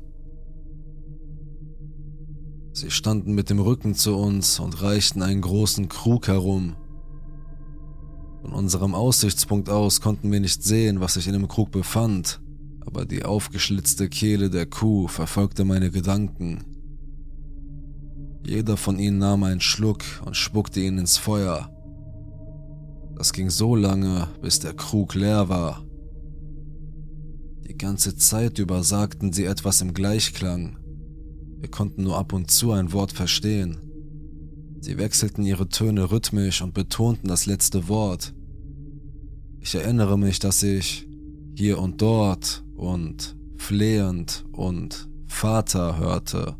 Sie 2.72 2.90
standen 2.90 3.34
mit 3.34 3.50
dem 3.50 3.58
Rücken 3.58 3.94
zu 3.94 4.16
uns 4.16 4.58
und 4.58 4.80
reichten 4.80 5.22
einen 5.22 5.42
großen 5.42 5.88
Krug 5.88 6.28
herum. 6.28 6.76
Von 8.40 8.52
unserem 8.52 8.94
Aussichtspunkt 8.94 9.68
aus 9.68 10.00
konnten 10.00 10.32
wir 10.32 10.40
nicht 10.40 10.62
sehen, 10.62 11.00
was 11.00 11.14
sich 11.14 11.26
in 11.26 11.34
dem 11.34 11.48
Krug 11.48 11.70
befand, 11.70 12.40
aber 12.86 13.04
die 13.04 13.24
aufgeschlitzte 13.24 14.08
Kehle 14.08 14.50
der 14.50 14.66
Kuh 14.66 15.08
verfolgte 15.08 15.64
meine 15.64 15.90
Gedanken. 15.90 16.64
Jeder 18.44 18.76
von 18.76 18.98
ihnen 18.98 19.18
nahm 19.18 19.44
einen 19.44 19.60
Schluck 19.60 20.02
und 20.24 20.36
spuckte 20.36 20.80
ihn 20.80 20.98
ins 20.98 21.16
Feuer. 21.16 21.70
Das 23.16 23.32
ging 23.32 23.50
so 23.50 23.76
lange, 23.76 24.28
bis 24.40 24.58
der 24.58 24.74
Krug 24.74 25.14
leer 25.14 25.48
war. 25.48 25.84
Die 27.68 27.78
ganze 27.78 28.16
Zeit 28.16 28.58
über 28.58 28.82
sagten 28.82 29.32
sie 29.32 29.44
etwas 29.44 29.80
im 29.80 29.94
Gleichklang. 29.94 30.78
Wir 31.60 31.70
konnten 31.70 32.02
nur 32.02 32.18
ab 32.18 32.32
und 32.32 32.50
zu 32.50 32.72
ein 32.72 32.92
Wort 32.92 33.12
verstehen. 33.12 33.78
Sie 34.80 34.98
wechselten 34.98 35.44
ihre 35.44 35.68
Töne 35.68 36.10
rhythmisch 36.10 36.60
und 36.60 36.74
betonten 36.74 37.28
das 37.28 37.46
letzte 37.46 37.86
Wort. 37.86 38.34
Ich 39.60 39.76
erinnere 39.76 40.18
mich, 40.18 40.40
dass 40.40 40.64
ich 40.64 41.06
hier 41.54 41.78
und 41.78 42.02
dort 42.02 42.64
und 42.82 43.36
flehend 43.56 44.44
und 44.52 45.08
Vater 45.26 45.98
hörte. 45.98 46.56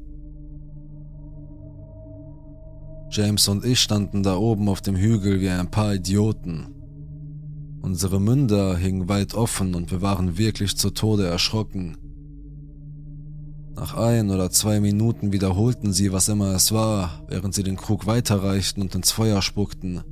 James 3.11 3.47
und 3.49 3.65
ich 3.65 3.81
standen 3.81 4.23
da 4.23 4.37
oben 4.37 4.69
auf 4.69 4.81
dem 4.81 4.97
Hügel 4.97 5.41
wie 5.41 5.51
ein 5.51 5.71
paar 5.71 5.95
Idioten. 5.95 6.69
Unsere 7.83 8.21
Münder 8.21 8.77
hingen 8.77 9.09
weit 9.09 9.35
offen 9.35 9.75
und 9.75 9.91
wir 9.91 10.01
waren 10.01 10.39
wirklich 10.39 10.77
zu 10.79 10.91
Tode 10.91 11.27
erschrocken. 11.27 11.99
Nach 13.75 13.97
ein 13.97 14.31
oder 14.31 14.51
zwei 14.51 14.81
Minuten 14.81 15.33
wiederholten 15.33 15.93
sie, 15.93 16.13
was 16.13 16.29
immer 16.29 16.55
es 16.55 16.73
war, 16.73 17.25
während 17.29 17.55
sie 17.55 17.65
den 17.65 17.77
Krug 17.77 18.07
weiterreichten 18.07 18.81
und 18.81 18.95
ins 18.95 19.11
Feuer 19.11 19.43
spuckten. 19.43 20.03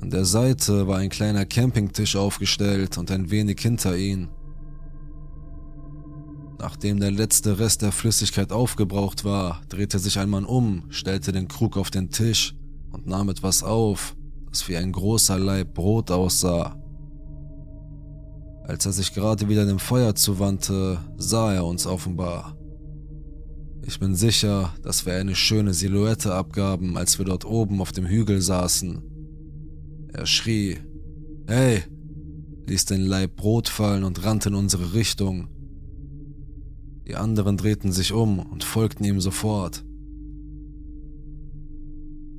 An 0.00 0.10
der 0.10 0.24
Seite 0.24 0.86
war 0.88 0.98
ein 0.98 1.10
kleiner 1.10 1.44
Campingtisch 1.44 2.16
aufgestellt 2.16 2.96
und 2.96 3.10
ein 3.10 3.30
wenig 3.30 3.60
hinter 3.60 3.96
ihn. 3.96 4.28
Nachdem 6.58 7.00
der 7.00 7.10
letzte 7.10 7.58
Rest 7.58 7.82
der 7.82 7.92
Flüssigkeit 7.92 8.50
aufgebraucht 8.50 9.24
war, 9.24 9.60
drehte 9.68 9.98
sich 9.98 10.18
ein 10.18 10.30
Mann 10.30 10.44
um, 10.44 10.84
stellte 10.88 11.32
den 11.32 11.48
Krug 11.48 11.76
auf 11.76 11.90
den 11.90 12.10
Tisch 12.10 12.54
und 12.92 13.06
nahm 13.06 13.28
etwas 13.28 13.62
auf, 13.62 14.16
das 14.48 14.66
wie 14.68 14.76
ein 14.76 14.92
großer 14.92 15.38
Laib 15.38 15.74
Brot 15.74 16.10
aussah. 16.10 16.80
Als 18.64 18.86
er 18.86 18.92
sich 18.92 19.12
gerade 19.12 19.48
wieder 19.48 19.66
dem 19.66 19.78
Feuer 19.78 20.14
zuwandte, 20.14 20.98
sah 21.16 21.52
er 21.52 21.64
uns 21.66 21.86
offenbar. 21.86 22.56
Ich 23.86 24.00
bin 24.00 24.16
sicher, 24.16 24.74
dass 24.82 25.06
wir 25.06 25.14
eine 25.14 25.36
schöne 25.36 25.72
Silhouette 25.72 26.34
abgaben, 26.34 26.96
als 26.96 27.18
wir 27.18 27.26
dort 27.26 27.44
oben 27.44 27.80
auf 27.80 27.92
dem 27.92 28.06
Hügel 28.06 28.40
saßen. 28.40 29.02
Er 30.12 30.26
schrie, 30.26 30.78
Hey! 31.46 31.84
ließ 32.66 32.86
den 32.86 33.02
Laib 33.02 33.36
Brot 33.36 33.68
fallen 33.68 34.02
und 34.02 34.24
rannte 34.24 34.48
in 34.48 34.56
unsere 34.56 34.94
Richtung. 34.94 35.48
Die 37.06 37.14
anderen 37.14 37.56
drehten 37.56 37.92
sich 37.92 38.12
um 38.12 38.40
und 38.40 38.64
folgten 38.64 39.04
ihm 39.04 39.20
sofort. 39.20 39.84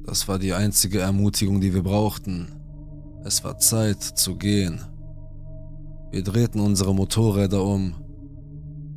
Das 0.03 0.27
war 0.27 0.39
die 0.39 0.53
einzige 0.53 0.99
Ermutigung, 0.99 1.61
die 1.61 1.73
wir 1.73 1.83
brauchten. 1.83 2.47
Es 3.23 3.43
war 3.43 3.57
Zeit 3.57 4.01
zu 4.01 4.35
gehen. 4.35 4.81
Wir 6.11 6.23
drehten 6.23 6.61
unsere 6.61 6.95
Motorräder 6.95 7.63
um. 7.63 7.95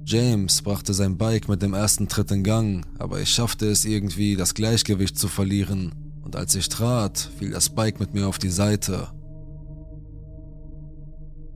James 0.04 0.62
brachte 0.62 0.94
sein 0.94 1.18
Bike 1.18 1.48
mit 1.48 1.62
dem 1.62 1.74
ersten 1.74 2.08
Tritt 2.08 2.30
in 2.30 2.42
Gang, 2.42 2.84
aber 2.98 3.20
ich 3.20 3.30
schaffte 3.30 3.68
es 3.68 3.84
irgendwie, 3.84 4.36
das 4.36 4.54
Gleichgewicht 4.54 5.18
zu 5.18 5.28
verlieren, 5.28 5.92
und 6.22 6.36
als 6.36 6.54
ich 6.54 6.68
trat, 6.68 7.30
fiel 7.38 7.50
das 7.50 7.70
Bike 7.70 8.00
mit 8.00 8.14
mir 8.14 8.28
auf 8.28 8.38
die 8.38 8.50
Seite. 8.50 9.08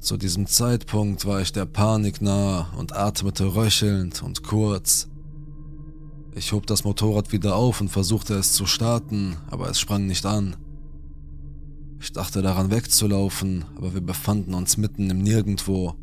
Zu 0.04 0.18
diesem 0.18 0.46
Zeitpunkt 0.46 1.24
war 1.24 1.40
ich 1.40 1.50
der 1.50 1.64
Panik 1.64 2.20
nahe 2.20 2.66
und 2.76 2.94
atmete 2.94 3.54
röchelnd 3.54 4.22
und 4.22 4.42
kurz. 4.42 5.08
Ich 6.34 6.52
hob 6.52 6.66
das 6.66 6.84
Motorrad 6.84 7.32
wieder 7.32 7.56
auf 7.56 7.80
und 7.80 7.88
versuchte 7.88 8.34
es 8.34 8.52
zu 8.52 8.66
starten, 8.66 9.38
aber 9.50 9.70
es 9.70 9.80
sprang 9.80 10.06
nicht 10.06 10.26
an. 10.26 10.56
Ich 12.00 12.12
dachte 12.12 12.42
daran 12.42 12.70
wegzulaufen, 12.70 13.64
aber 13.78 13.94
wir 13.94 14.02
befanden 14.02 14.52
uns 14.52 14.76
mitten 14.76 15.08
im 15.08 15.22
Nirgendwo. 15.22 15.94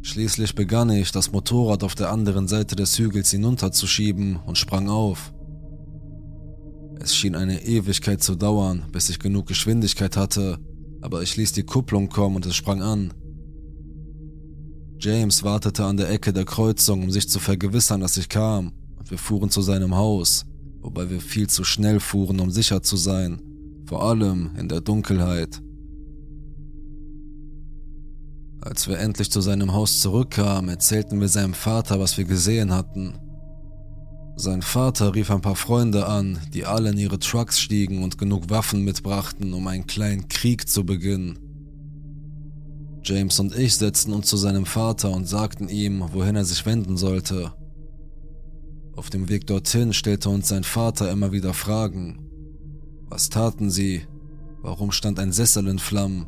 Schließlich 0.00 0.54
begann 0.54 0.88
ich, 0.88 1.12
das 1.12 1.32
Motorrad 1.32 1.84
auf 1.84 1.94
der 1.94 2.10
anderen 2.10 2.48
Seite 2.48 2.74
des 2.74 2.98
Hügels 2.98 3.32
hinunterzuschieben 3.32 4.36
und 4.36 4.56
sprang 4.56 4.88
auf. 4.88 5.34
Es 7.00 7.14
schien 7.14 7.34
eine 7.34 7.64
Ewigkeit 7.64 8.22
zu 8.22 8.34
dauern, 8.34 8.86
bis 8.92 9.10
ich 9.10 9.18
genug 9.18 9.46
Geschwindigkeit 9.46 10.16
hatte, 10.16 10.58
aber 11.00 11.22
ich 11.22 11.36
ließ 11.36 11.52
die 11.52 11.62
Kupplung 11.62 12.08
kommen 12.08 12.36
und 12.36 12.46
es 12.46 12.56
sprang 12.56 12.82
an. 12.82 13.12
James 14.98 15.42
wartete 15.42 15.84
an 15.84 15.96
der 15.96 16.10
Ecke 16.10 16.32
der 16.32 16.44
Kreuzung, 16.44 17.04
um 17.04 17.10
sich 17.10 17.28
zu 17.28 17.38
vergewissern, 17.38 18.02
dass 18.02 18.16
ich 18.18 18.28
kam, 18.28 18.72
und 18.98 19.10
wir 19.10 19.18
fuhren 19.18 19.50
zu 19.50 19.62
seinem 19.62 19.94
Haus, 19.94 20.44
wobei 20.80 21.08
wir 21.08 21.20
viel 21.20 21.48
zu 21.48 21.64
schnell 21.64 22.00
fuhren, 22.00 22.38
um 22.38 22.50
sicher 22.50 22.82
zu 22.82 22.96
sein, 22.96 23.40
vor 23.86 24.02
allem 24.02 24.50
in 24.58 24.68
der 24.68 24.82
Dunkelheit. 24.82 25.62
Als 28.60 28.88
wir 28.88 28.98
endlich 28.98 29.30
zu 29.30 29.40
seinem 29.40 29.72
Haus 29.72 30.00
zurückkamen, 30.00 30.68
erzählten 30.68 31.18
wir 31.18 31.28
seinem 31.28 31.54
Vater, 31.54 31.98
was 31.98 32.18
wir 32.18 32.24
gesehen 32.24 32.72
hatten. 32.72 33.14
Sein 34.36 34.62
Vater 34.62 35.14
rief 35.14 35.30
ein 35.30 35.42
paar 35.42 35.56
Freunde 35.56 36.06
an, 36.06 36.38
die 36.54 36.64
alle 36.64 36.90
in 36.90 36.98
ihre 36.98 37.18
Trucks 37.18 37.60
stiegen 37.60 38.02
und 38.02 38.18
genug 38.18 38.48
Waffen 38.48 38.84
mitbrachten, 38.84 39.52
um 39.52 39.66
einen 39.66 39.86
kleinen 39.86 40.28
Krieg 40.28 40.68
zu 40.68 40.84
beginnen. 40.84 41.38
James 43.02 43.38
und 43.40 43.56
ich 43.56 43.76
setzten 43.76 44.12
uns 44.12 44.26
zu 44.26 44.36
seinem 44.36 44.66
Vater 44.66 45.10
und 45.10 45.26
sagten 45.26 45.68
ihm, 45.68 46.04
wohin 46.12 46.36
er 46.36 46.44
sich 46.44 46.64
wenden 46.66 46.96
sollte. 46.96 47.52
Auf 48.94 49.08
dem 49.08 49.28
Weg 49.28 49.46
dorthin 49.46 49.92
stellte 49.92 50.28
uns 50.28 50.48
sein 50.48 50.64
Vater 50.64 51.10
immer 51.10 51.32
wieder 51.32 51.54
Fragen. 51.54 52.18
Was 53.08 53.30
taten 53.30 53.70
sie? 53.70 54.02
Warum 54.62 54.92
stand 54.92 55.18
ein 55.18 55.32
Sessel 55.32 55.66
in 55.68 55.78
Flammen? 55.78 56.26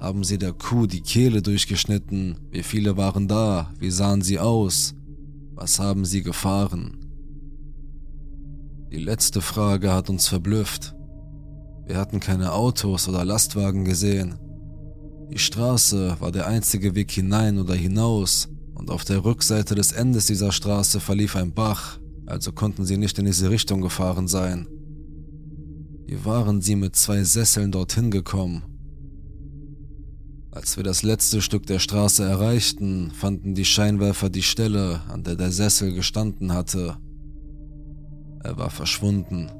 Haben 0.00 0.24
sie 0.24 0.38
der 0.38 0.52
Kuh 0.52 0.86
die 0.86 1.00
Kehle 1.00 1.42
durchgeschnitten? 1.42 2.38
Wie 2.50 2.62
viele 2.62 2.96
waren 2.96 3.28
da? 3.28 3.72
Wie 3.78 3.90
sahen 3.90 4.22
sie 4.22 4.38
aus? 4.38 4.94
Was 5.60 5.80
haben 5.80 6.04
sie 6.04 6.22
gefahren? 6.22 6.98
Die 8.92 9.02
letzte 9.02 9.40
Frage 9.40 9.92
hat 9.92 10.08
uns 10.08 10.28
verblüfft. 10.28 10.94
Wir 11.84 11.96
hatten 11.96 12.20
keine 12.20 12.52
Autos 12.52 13.08
oder 13.08 13.24
Lastwagen 13.24 13.84
gesehen. 13.84 14.38
Die 15.32 15.38
Straße 15.38 16.14
war 16.20 16.30
der 16.30 16.46
einzige 16.46 16.94
Weg 16.94 17.10
hinein 17.10 17.58
oder 17.58 17.74
hinaus 17.74 18.48
und 18.72 18.88
auf 18.88 19.04
der 19.04 19.24
Rückseite 19.24 19.74
des 19.74 19.90
Endes 19.90 20.26
dieser 20.26 20.52
Straße 20.52 21.00
verlief 21.00 21.34
ein 21.34 21.52
Bach, 21.52 21.98
also 22.26 22.52
konnten 22.52 22.84
sie 22.84 22.96
nicht 22.96 23.18
in 23.18 23.24
diese 23.24 23.50
Richtung 23.50 23.80
gefahren 23.80 24.28
sein. 24.28 24.68
Wie 26.06 26.24
waren 26.24 26.62
sie 26.62 26.76
mit 26.76 26.94
zwei 26.94 27.24
Sesseln 27.24 27.72
dorthin 27.72 28.12
gekommen? 28.12 28.62
Als 30.58 30.76
wir 30.76 30.82
das 30.82 31.04
letzte 31.04 31.40
Stück 31.40 31.66
der 31.66 31.78
Straße 31.78 32.24
erreichten, 32.24 33.12
fanden 33.12 33.54
die 33.54 33.64
Scheinwerfer 33.64 34.28
die 34.28 34.42
Stelle, 34.42 35.02
an 35.08 35.22
der 35.22 35.36
der 35.36 35.52
Sessel 35.52 35.94
gestanden 35.94 36.52
hatte. 36.52 36.96
Er 38.42 38.58
war 38.58 38.68
verschwunden. 38.68 39.52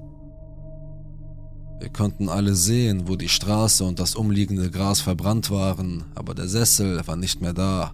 Wir 1.79 1.89
konnten 1.91 2.29
alle 2.29 2.57
sehen, 2.57 3.07
wo 3.07 3.15
die 3.15 3.29
Straße 3.29 3.85
und 3.85 4.01
das 4.01 4.17
umliegende 4.17 4.73
Gras 4.73 5.01
verbrannt 5.01 5.53
waren, 5.53 6.05
aber 6.17 6.35
der 6.35 6.49
Sessel 6.49 7.07
war 7.07 7.15
nicht 7.15 7.41
mehr 7.41 7.55
da. 7.55 7.93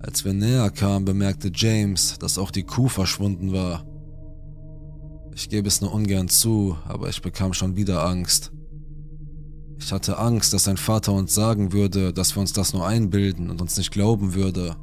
Als 0.00 0.24
wir 0.24 0.32
näher 0.32 0.68
kamen, 0.70 1.04
bemerkte 1.04 1.52
James, 1.54 2.18
dass 2.18 2.38
auch 2.38 2.50
die 2.50 2.64
Kuh 2.64 2.88
verschwunden 2.88 3.52
war. 3.52 3.86
Ich 5.32 5.48
gebe 5.48 5.68
es 5.68 5.80
nur 5.80 5.92
ungern 5.92 6.28
zu, 6.28 6.76
aber 6.88 7.08
ich 7.08 7.22
bekam 7.22 7.52
schon 7.52 7.76
wieder 7.76 8.04
Angst. 8.04 8.50
Ich 9.84 9.92
hatte 9.92 10.16
Angst, 10.16 10.54
dass 10.54 10.64
sein 10.64 10.78
Vater 10.78 11.12
uns 11.12 11.34
sagen 11.34 11.74
würde, 11.74 12.14
dass 12.14 12.34
wir 12.34 12.40
uns 12.40 12.54
das 12.54 12.72
nur 12.72 12.86
einbilden 12.86 13.50
und 13.50 13.60
uns 13.60 13.76
nicht 13.76 13.90
glauben 13.90 14.32
würde. 14.32 14.76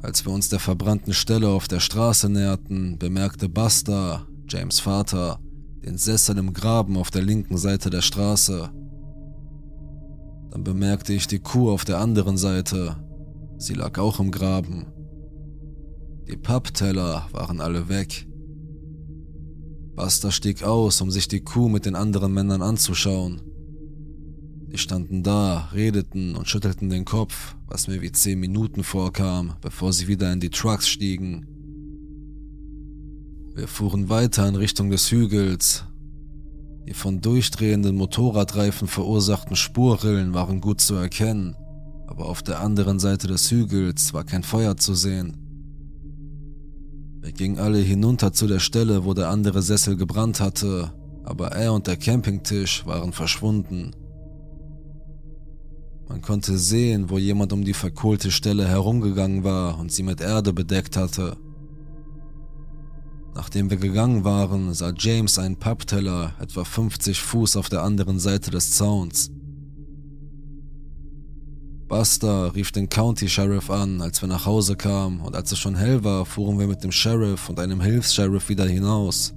Als 0.00 0.24
wir 0.24 0.30
uns 0.30 0.48
der 0.48 0.60
verbrannten 0.60 1.12
Stelle 1.12 1.48
auf 1.48 1.66
der 1.66 1.80
Straße 1.80 2.28
näherten, 2.28 2.96
bemerkte 2.96 3.48
Buster, 3.48 4.28
James 4.48 4.78
Vater, 4.78 5.40
den 5.84 5.98
Sessel 5.98 6.38
im 6.38 6.52
Graben 6.52 6.96
auf 6.96 7.10
der 7.10 7.22
linken 7.22 7.58
Seite 7.58 7.90
der 7.90 8.00
Straße. 8.00 8.70
Dann 10.52 10.62
bemerkte 10.62 11.12
ich 11.12 11.26
die 11.26 11.40
Kuh 11.40 11.72
auf 11.72 11.84
der 11.84 11.98
anderen 11.98 12.36
Seite. 12.36 12.94
Sie 13.56 13.74
lag 13.74 13.98
auch 13.98 14.20
im 14.20 14.30
Graben. 14.30 14.86
Die 16.28 16.36
Pappteller 16.36 17.26
waren 17.32 17.60
alle 17.60 17.88
weg. 17.88 18.28
Buster 19.98 20.30
stieg 20.30 20.62
aus, 20.62 21.00
um 21.00 21.10
sich 21.10 21.26
die 21.26 21.40
Kuh 21.40 21.68
mit 21.68 21.84
den 21.84 21.96
anderen 21.96 22.32
Männern 22.32 22.62
anzuschauen. 22.62 23.40
Sie 24.70 24.78
standen 24.78 25.24
da, 25.24 25.70
redeten 25.72 26.36
und 26.36 26.46
schüttelten 26.46 26.88
den 26.88 27.04
Kopf, 27.04 27.56
was 27.66 27.88
mir 27.88 28.00
wie 28.00 28.12
zehn 28.12 28.38
Minuten 28.38 28.84
vorkam, 28.84 29.54
bevor 29.60 29.92
sie 29.92 30.06
wieder 30.06 30.32
in 30.32 30.38
die 30.38 30.50
Trucks 30.50 30.88
stiegen. 30.88 31.48
Wir 33.56 33.66
fuhren 33.66 34.08
weiter 34.08 34.46
in 34.46 34.54
Richtung 34.54 34.88
des 34.88 35.10
Hügels. 35.10 35.84
Die 36.86 36.94
von 36.94 37.20
durchdrehenden 37.20 37.96
Motorradreifen 37.96 38.86
verursachten 38.86 39.56
Spurrillen 39.56 40.32
waren 40.32 40.60
gut 40.60 40.80
zu 40.80 40.94
erkennen, 40.94 41.56
aber 42.06 42.26
auf 42.26 42.44
der 42.44 42.60
anderen 42.60 43.00
Seite 43.00 43.26
des 43.26 43.50
Hügels 43.50 44.14
war 44.14 44.22
kein 44.22 44.44
Feuer 44.44 44.76
zu 44.76 44.94
sehen. 44.94 45.47
Wir 47.20 47.32
gingen 47.32 47.58
alle 47.58 47.78
hinunter 47.78 48.32
zu 48.32 48.46
der 48.46 48.60
Stelle, 48.60 49.04
wo 49.04 49.12
der 49.12 49.28
andere 49.28 49.62
Sessel 49.62 49.96
gebrannt 49.96 50.40
hatte, 50.40 50.92
aber 51.24 51.52
er 51.52 51.72
und 51.72 51.86
der 51.86 51.96
Campingtisch 51.96 52.86
waren 52.86 53.12
verschwunden. 53.12 53.92
Man 56.08 56.22
konnte 56.22 56.56
sehen, 56.56 57.10
wo 57.10 57.18
jemand 57.18 57.52
um 57.52 57.64
die 57.64 57.74
verkohlte 57.74 58.30
Stelle 58.30 58.66
herumgegangen 58.66 59.44
war 59.44 59.78
und 59.78 59.92
sie 59.92 60.02
mit 60.02 60.20
Erde 60.20 60.52
bedeckt 60.52 60.96
hatte. 60.96 61.36
Nachdem 63.34 63.68
wir 63.68 63.76
gegangen 63.76 64.24
waren, 64.24 64.72
sah 64.72 64.92
James 64.96 65.38
einen 65.38 65.56
Pappteller 65.56 66.32
etwa 66.40 66.64
50 66.64 67.20
Fuß 67.20 67.56
auf 67.56 67.68
der 67.68 67.82
anderen 67.82 68.18
Seite 68.18 68.50
des 68.50 68.70
Zauns. 68.72 69.30
Buster 71.88 72.54
rief 72.54 72.70
den 72.70 72.90
County 72.90 73.28
Sheriff 73.28 73.70
an, 73.70 74.02
als 74.02 74.20
wir 74.20 74.28
nach 74.28 74.44
Hause 74.44 74.76
kamen, 74.76 75.20
und 75.20 75.34
als 75.34 75.52
es 75.52 75.58
schon 75.58 75.74
hell 75.74 76.04
war, 76.04 76.26
fuhren 76.26 76.58
wir 76.58 76.66
mit 76.66 76.84
dem 76.84 76.92
Sheriff 76.92 77.48
und 77.48 77.58
einem 77.58 77.80
Hilfs-Sheriff 77.80 78.50
wieder 78.50 78.66
hinaus. 78.66 79.32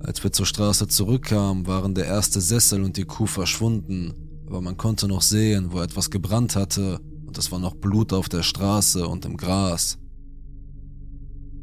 Als 0.00 0.22
wir 0.24 0.32
zur 0.32 0.44
Straße 0.46 0.88
zurückkamen, 0.88 1.68
waren 1.68 1.94
der 1.94 2.06
erste 2.06 2.40
Sessel 2.40 2.82
und 2.82 2.96
die 2.96 3.04
Kuh 3.04 3.26
verschwunden, 3.26 4.12
aber 4.46 4.60
man 4.60 4.76
konnte 4.76 5.06
noch 5.06 5.22
sehen, 5.22 5.72
wo 5.72 5.80
etwas 5.80 6.10
gebrannt 6.10 6.56
hatte, 6.56 7.00
und 7.24 7.38
es 7.38 7.52
war 7.52 7.60
noch 7.60 7.74
Blut 7.74 8.12
auf 8.12 8.28
der 8.28 8.42
Straße 8.42 9.06
und 9.06 9.24
im 9.24 9.36
Gras. 9.36 9.98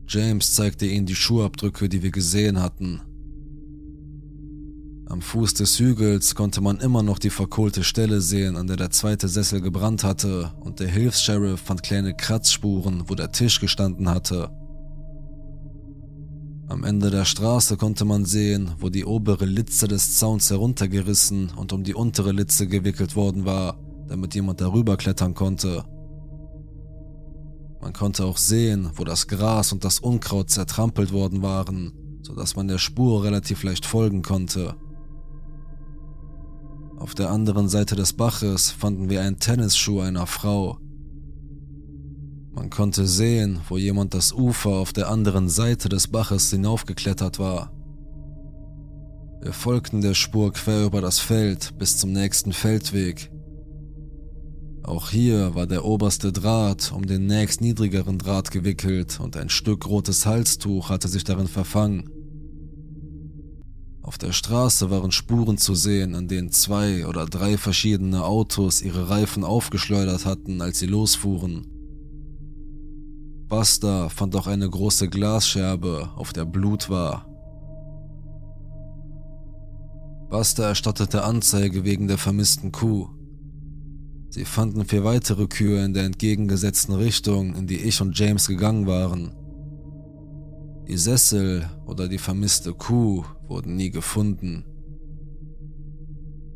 James 0.08 0.54
zeigte 0.54 0.86
ihnen 0.86 1.06
die 1.06 1.16
Schuhabdrücke, 1.16 1.90
die 1.90 2.04
wir 2.04 2.12
gesehen 2.12 2.62
hatten. 2.62 3.02
Am 5.08 5.22
Fuß 5.22 5.54
des 5.56 5.78
Hügels 5.80 6.34
konnte 6.34 6.62
man 6.62 6.80
immer 6.80 7.04
noch 7.04 7.20
die 7.20 7.30
verkohlte 7.30 7.84
Stelle 7.84 8.22
sehen, 8.22 8.56
an 8.56 8.68
der 8.68 8.78
der 8.78 8.90
zweite 8.90 9.28
Sessel 9.28 9.62
gebrannt 9.62 10.04
hatte, 10.04 10.54
und 10.62 10.80
der 10.80 10.88
Hilfs-Sheriff 10.88 11.60
fand 11.60 11.84
kleine 11.84 12.16
Kratzspuren, 12.16 13.04
wo 13.08 13.16
der 13.16 13.32
Tisch 13.32 13.60
gestanden 13.60 14.10
hatte. 14.10 14.50
Am 16.70 16.84
Ende 16.84 17.12
der 17.12 17.26
Straße 17.26 17.78
konnte 17.78 18.06
man 18.06 18.26
sehen, 18.26 18.72
wo 18.80 18.90
die 18.90 19.06
obere 19.06 19.46
Litze 19.46 19.88
des 19.88 20.18
Zauns 20.18 20.50
heruntergerissen 20.50 21.52
und 21.56 21.74
um 21.74 21.84
die 21.84 21.94
untere 21.94 22.32
Litze 22.32 22.68
gewickelt 22.68 23.16
worden 23.16 23.46
war, 23.46 23.78
damit 24.08 24.34
jemand 24.34 24.62
darüber 24.62 24.98
klettern 24.98 25.34
konnte. 25.34 25.84
Man 27.82 27.92
konnte 27.92 28.24
auch 28.26 28.38
sehen, 28.38 28.90
wo 28.96 29.04
das 29.04 29.28
Gras 29.28 29.74
und 29.74 29.84
das 29.84 30.00
Unkraut 30.00 30.50
zertrampelt 30.50 31.12
worden 31.12 31.42
waren, 31.42 31.92
sodass 32.22 32.56
man 32.56 32.70
der 32.70 32.78
Spur 32.78 33.24
relativ 33.24 33.64
leicht 33.64 33.86
folgen 33.86 34.22
konnte. 34.22 34.76
Auf 36.98 37.16
der 37.16 37.30
anderen 37.30 37.70
Seite 37.70 37.96
des 37.96 38.14
Baches 38.14 38.72
fanden 38.72 39.10
wir 39.10 39.22
einen 39.22 39.40
Tennisschuh 39.40 40.00
einer 40.00 40.28
Frau. 40.28 40.78
Man 42.52 42.70
konnte 42.70 43.08
sehen, 43.08 43.60
wo 43.68 43.78
jemand 43.78 44.14
das 44.14 44.32
Ufer 44.32 44.72
auf 44.72 44.94
der 44.94 45.10
anderen 45.10 45.50
Seite 45.50 45.90
des 45.90 46.08
Baches 46.08 46.50
hinaufgeklettert 46.50 47.40
war. 47.40 47.72
Wir 49.42 49.54
folgten 49.54 50.02
der 50.02 50.14
Spur 50.14 50.54
quer 50.54 50.86
über 50.86 51.02
das 51.02 51.20
Feld 51.20 51.78
bis 51.78 51.98
zum 51.98 52.12
nächsten 52.14 52.54
Feldweg, 52.54 53.34
auch 54.84 55.12
hier 55.12 55.56
war 55.56 55.66
der 55.66 55.86
oberste 55.86 56.34
Draht 56.34 56.92
um 56.92 57.06
den 57.06 57.26
nächst 57.26 57.62
niedrigeren 57.62 58.18
Draht 58.18 58.52
gewickelt 58.52 59.18
und 59.22 59.38
ein 59.38 59.50
Stück 59.50 59.88
rotes 59.88 60.26
Halstuch 60.26 60.90
hatte 60.90 61.08
sich 61.08 61.24
darin 61.24 61.48
verfangen. 61.48 62.10
Auf 64.04 64.18
der 64.18 64.34
Straße 64.34 64.92
waren 64.92 65.14
Spuren 65.14 65.58
zu 65.58 65.76
sehen, 65.76 66.14
an 66.14 66.28
denen 66.28 66.52
zwei 66.52 67.08
oder 67.08 67.26
drei 67.26 67.58
verschiedene 67.58 68.26
Autos 68.26 68.82
ihre 68.82 69.10
Reifen 69.10 69.46
aufgeschleudert 69.46 70.26
hatten, 70.26 70.62
als 70.62 70.80
sie 70.80 70.88
losfuhren. 70.88 71.68
Buster 73.48 74.10
fand 74.10 74.36
auch 74.36 74.48
eine 74.48 74.70
große 74.70 75.08
Glasscherbe, 75.08 76.10
auf 76.18 76.34
der 76.34 76.44
Blut 76.44 76.90
war. 76.90 77.26
Buster 80.30 80.66
erstattete 80.66 81.24
Anzeige 81.24 81.86
wegen 81.86 82.10
der 82.10 82.18
vermissten 82.18 82.74
Kuh. 82.74 83.08
Sie 84.32 84.44
fanden 84.44 84.84
vier 84.84 85.06
weitere 85.06 85.48
Kühe 85.48 85.86
in 85.86 85.94
der 85.94 86.06
entgegengesetzten 86.06 86.96
Richtung, 86.96 87.56
in 87.56 87.68
die 87.68 87.78
ich 87.78 88.02
und 88.02 88.18
James 88.18 88.48
gegangen 88.48 88.86
waren. 88.86 89.32
Die 90.88 90.98
Sessel 90.98 91.70
oder 91.86 92.10
die 92.10 92.18
vermisste 92.18 92.74
Kuh 92.74 93.24
wurden 93.54 93.76
nie 93.76 93.92
gefunden. 93.92 94.66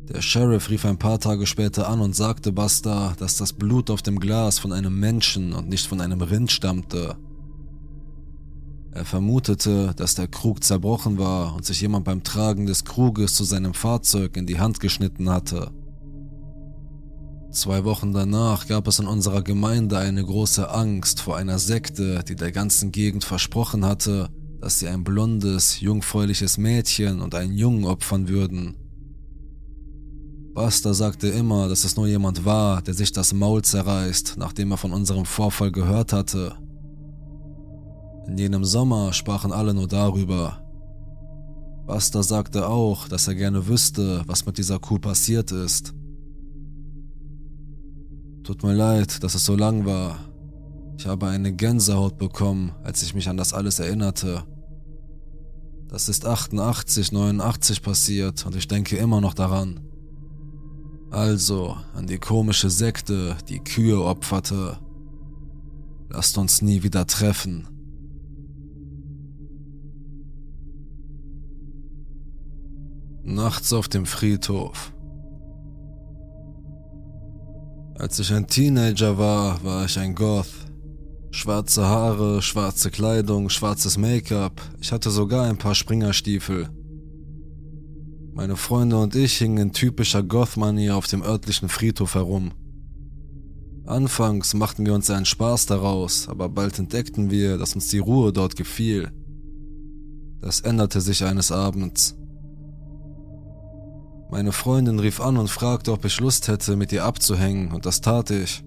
Der 0.08 0.20
Sheriff 0.20 0.68
rief 0.68 0.84
ein 0.84 0.98
paar 0.98 1.20
Tage 1.20 1.46
später 1.46 1.88
an 1.88 2.00
und 2.00 2.16
sagte 2.16 2.50
Buster, 2.50 3.14
dass 3.18 3.36
das 3.36 3.52
Blut 3.52 3.88
auf 3.88 4.02
dem 4.02 4.18
Glas 4.18 4.58
von 4.58 4.72
einem 4.72 4.98
Menschen 4.98 5.52
und 5.52 5.68
nicht 5.68 5.86
von 5.86 6.00
einem 6.00 6.22
Rind 6.22 6.50
stammte. 6.50 7.16
Er 8.90 9.04
vermutete, 9.04 9.92
dass 9.94 10.16
der 10.16 10.26
Krug 10.26 10.64
zerbrochen 10.64 11.18
war 11.18 11.54
und 11.54 11.64
sich 11.64 11.80
jemand 11.80 12.04
beim 12.04 12.24
Tragen 12.24 12.66
des 12.66 12.84
Kruges 12.84 13.34
zu 13.34 13.44
seinem 13.44 13.74
Fahrzeug 13.74 14.36
in 14.36 14.46
die 14.46 14.58
Hand 14.58 14.80
geschnitten 14.80 15.30
hatte. 15.30 15.70
Zwei 17.52 17.84
Wochen 17.84 18.12
danach 18.12 18.66
gab 18.66 18.88
es 18.88 18.98
in 18.98 19.06
unserer 19.06 19.42
Gemeinde 19.42 19.98
eine 19.98 20.24
große 20.24 20.68
Angst 20.68 21.20
vor 21.20 21.36
einer 21.36 21.60
Sekte, 21.60 22.24
die 22.26 22.34
der 22.34 22.50
ganzen 22.50 22.90
Gegend 22.90 23.24
versprochen 23.24 23.84
hatte, 23.84 24.30
dass 24.60 24.78
sie 24.78 24.88
ein 24.88 25.04
blondes, 25.04 25.80
jungfräuliches 25.80 26.58
Mädchen 26.58 27.20
und 27.20 27.34
einen 27.34 27.54
Jungen 27.54 27.84
opfern 27.84 28.28
würden. 28.28 28.76
Buster 30.54 30.92
sagte 30.92 31.28
immer, 31.28 31.68
dass 31.68 31.84
es 31.84 31.96
nur 31.96 32.08
jemand 32.08 32.44
war, 32.44 32.82
der 32.82 32.94
sich 32.94 33.12
das 33.12 33.32
Maul 33.32 33.62
zerreißt, 33.62 34.34
nachdem 34.38 34.72
er 34.72 34.76
von 34.76 34.92
unserem 34.92 35.24
Vorfall 35.24 35.70
gehört 35.70 36.12
hatte. 36.12 36.56
In 38.26 38.36
jenem 38.36 38.64
Sommer 38.64 39.12
sprachen 39.12 39.52
alle 39.52 39.72
nur 39.72 39.86
darüber. 39.86 40.64
Buster 41.86 42.22
sagte 42.22 42.66
auch, 42.66 43.08
dass 43.08 43.28
er 43.28 43.34
gerne 43.34 43.68
wüsste, 43.68 44.22
was 44.26 44.44
mit 44.44 44.58
dieser 44.58 44.78
Kuh 44.78 44.98
passiert 44.98 45.52
ist. 45.52 45.94
Tut 48.42 48.62
mir 48.62 48.74
leid, 48.74 49.22
dass 49.22 49.34
es 49.34 49.44
so 49.44 49.54
lang 49.54 49.86
war. 49.86 50.27
Ich 50.98 51.06
habe 51.06 51.28
eine 51.28 51.52
Gänsehaut 51.52 52.18
bekommen, 52.18 52.72
als 52.82 53.04
ich 53.04 53.14
mich 53.14 53.28
an 53.28 53.36
das 53.36 53.54
alles 53.54 53.78
erinnerte. 53.78 54.42
Das 55.86 56.08
ist 56.08 56.26
88, 56.26 57.12
89 57.12 57.82
passiert 57.82 58.44
und 58.44 58.56
ich 58.56 58.66
denke 58.66 58.96
immer 58.96 59.20
noch 59.20 59.32
daran. 59.32 59.78
Also 61.12 61.76
an 61.94 62.08
die 62.08 62.18
komische 62.18 62.68
Sekte, 62.68 63.36
die 63.48 63.60
Kühe 63.60 64.02
opferte. 64.02 64.80
Lasst 66.10 66.36
uns 66.36 66.62
nie 66.62 66.82
wieder 66.82 67.06
treffen. 67.06 67.68
Nachts 73.22 73.72
auf 73.72 73.86
dem 73.86 74.04
Friedhof. 74.04 74.92
Als 77.96 78.18
ich 78.18 78.32
ein 78.32 78.48
Teenager 78.48 79.16
war, 79.16 79.62
war 79.62 79.84
ich 79.84 79.96
ein 79.96 80.16
Goth. 80.16 80.57
Schwarze 81.30 81.84
Haare, 81.84 82.40
schwarze 82.42 82.90
Kleidung, 82.90 83.50
schwarzes 83.50 83.98
Make-up. 83.98 84.60
Ich 84.80 84.92
hatte 84.92 85.10
sogar 85.10 85.44
ein 85.46 85.58
paar 85.58 85.74
Springerstiefel. 85.74 86.70
Meine 88.32 88.56
Freunde 88.56 88.96
und 88.98 89.14
ich 89.14 89.36
hingen 89.36 89.58
in 89.58 89.72
typischer 89.72 90.22
Goth-Manier 90.22 90.96
auf 90.96 91.06
dem 91.06 91.22
örtlichen 91.22 91.68
Friedhof 91.68 92.14
herum. 92.14 92.52
Anfangs 93.84 94.54
machten 94.54 94.86
wir 94.86 94.94
uns 94.94 95.10
einen 95.10 95.26
Spaß 95.26 95.66
daraus, 95.66 96.28
aber 96.28 96.48
bald 96.48 96.78
entdeckten 96.78 97.30
wir, 97.30 97.58
dass 97.58 97.74
uns 97.74 97.88
die 97.88 97.98
Ruhe 97.98 98.32
dort 98.32 98.56
gefiel. 98.56 99.10
Das 100.40 100.60
änderte 100.60 101.00
sich 101.00 101.24
eines 101.24 101.52
Abends. 101.52 102.16
Meine 104.30 104.52
Freundin 104.52 104.98
rief 104.98 105.20
an 105.20 105.36
und 105.36 105.48
fragte, 105.48 105.92
ob 105.92 106.04
ich 106.04 106.20
Lust 106.20 106.48
hätte, 106.48 106.76
mit 106.76 106.92
ihr 106.92 107.04
abzuhängen, 107.04 107.72
und 107.72 107.86
das 107.86 108.00
tat 108.00 108.30
ich. 108.30 108.62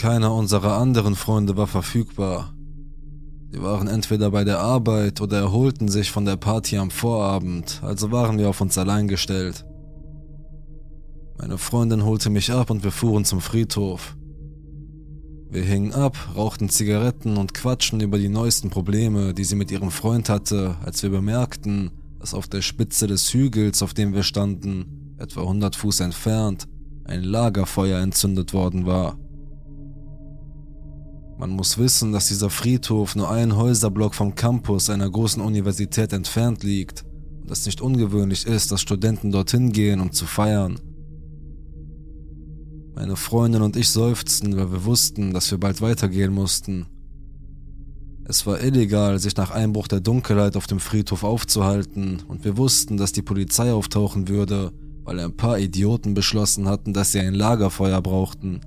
Keiner 0.00 0.32
unserer 0.32 0.78
anderen 0.78 1.14
Freunde 1.14 1.58
war 1.58 1.66
verfügbar. 1.66 2.54
Sie 3.52 3.60
waren 3.60 3.86
entweder 3.86 4.30
bei 4.30 4.44
der 4.44 4.58
Arbeit 4.58 5.20
oder 5.20 5.36
erholten 5.36 5.88
sich 5.88 6.10
von 6.10 6.24
der 6.24 6.36
Party 6.36 6.78
am 6.78 6.90
Vorabend, 6.90 7.82
also 7.82 8.10
waren 8.10 8.38
wir 8.38 8.48
auf 8.48 8.62
uns 8.62 8.78
allein 8.78 9.08
gestellt. 9.08 9.66
Meine 11.38 11.58
Freundin 11.58 12.02
holte 12.02 12.30
mich 12.30 12.50
ab 12.50 12.70
und 12.70 12.82
wir 12.82 12.92
fuhren 12.92 13.26
zum 13.26 13.42
Friedhof. 13.42 14.16
Wir 15.50 15.64
hingen 15.64 15.92
ab, 15.92 16.16
rauchten 16.34 16.70
Zigaretten 16.70 17.36
und 17.36 17.52
quatschten 17.52 18.00
über 18.00 18.16
die 18.16 18.30
neuesten 18.30 18.70
Probleme, 18.70 19.34
die 19.34 19.44
sie 19.44 19.54
mit 19.54 19.70
ihrem 19.70 19.90
Freund 19.90 20.30
hatte, 20.30 20.76
als 20.82 21.02
wir 21.02 21.10
bemerkten, 21.10 21.90
dass 22.18 22.32
auf 22.32 22.48
der 22.48 22.62
Spitze 22.62 23.06
des 23.06 23.34
Hügels, 23.34 23.82
auf 23.82 23.92
dem 23.92 24.14
wir 24.14 24.22
standen, 24.22 25.14
etwa 25.18 25.42
100 25.42 25.76
Fuß 25.76 26.00
entfernt, 26.00 26.68
ein 27.04 27.22
Lagerfeuer 27.22 28.00
entzündet 28.00 28.54
worden 28.54 28.86
war. 28.86 29.18
Man 31.40 31.52
muss 31.52 31.78
wissen, 31.78 32.12
dass 32.12 32.28
dieser 32.28 32.50
Friedhof 32.50 33.16
nur 33.16 33.30
einen 33.30 33.56
Häuserblock 33.56 34.14
vom 34.14 34.34
Campus 34.34 34.90
einer 34.90 35.08
großen 35.08 35.42
Universität 35.42 36.12
entfernt 36.12 36.62
liegt 36.62 37.06
und 37.40 37.50
es 37.50 37.64
nicht 37.64 37.80
ungewöhnlich 37.80 38.46
ist, 38.46 38.70
dass 38.70 38.82
Studenten 38.82 39.30
dorthin 39.30 39.72
gehen, 39.72 40.00
um 40.00 40.12
zu 40.12 40.26
feiern. 40.26 40.78
Meine 42.94 43.16
Freundin 43.16 43.62
und 43.62 43.74
ich 43.76 43.88
seufzten, 43.88 44.54
weil 44.54 44.70
wir 44.70 44.84
wussten, 44.84 45.32
dass 45.32 45.50
wir 45.50 45.56
bald 45.56 45.80
weitergehen 45.80 46.34
mussten. 46.34 46.84
Es 48.24 48.46
war 48.46 48.62
illegal, 48.62 49.18
sich 49.18 49.34
nach 49.34 49.50
Einbruch 49.50 49.88
der 49.88 50.00
Dunkelheit 50.00 50.56
auf 50.58 50.66
dem 50.66 50.78
Friedhof 50.78 51.24
aufzuhalten, 51.24 52.18
und 52.28 52.44
wir 52.44 52.58
wussten, 52.58 52.98
dass 52.98 53.12
die 53.12 53.22
Polizei 53.22 53.72
auftauchen 53.72 54.28
würde, 54.28 54.72
weil 55.04 55.18
ein 55.18 55.34
paar 55.34 55.58
Idioten 55.58 56.12
beschlossen 56.12 56.68
hatten, 56.68 56.92
dass 56.92 57.12
sie 57.12 57.20
ein 57.20 57.32
Lagerfeuer 57.32 58.02
brauchten. 58.02 58.60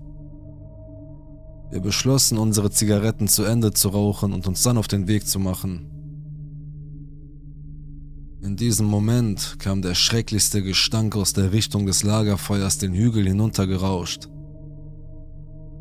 Wir 1.73 1.81
beschlossen, 1.81 2.37
unsere 2.37 2.69
Zigaretten 2.69 3.27
zu 3.27 3.45
Ende 3.45 3.73
zu 3.73 3.89
rauchen 3.89 4.31
und 4.31 4.45
uns 4.45 4.61
dann 4.61 4.77
auf 4.77 4.87
den 4.87 5.07
Weg 5.07 5.25
zu 5.25 5.39
machen. 5.39 5.89
In 8.43 8.55
diesem 8.55 8.85
Moment 8.85 9.55
kam 9.57 9.81
der 9.81 9.95
schrecklichste 9.95 10.61
Gestank 10.61 11.15
aus 11.15 11.33
der 11.33 11.51
Richtung 11.51 11.87
des 11.87 12.03
Lagerfeuers 12.03 12.77
den 12.77 12.93
Hügel 12.93 13.25
hinuntergerauscht. 13.25 14.29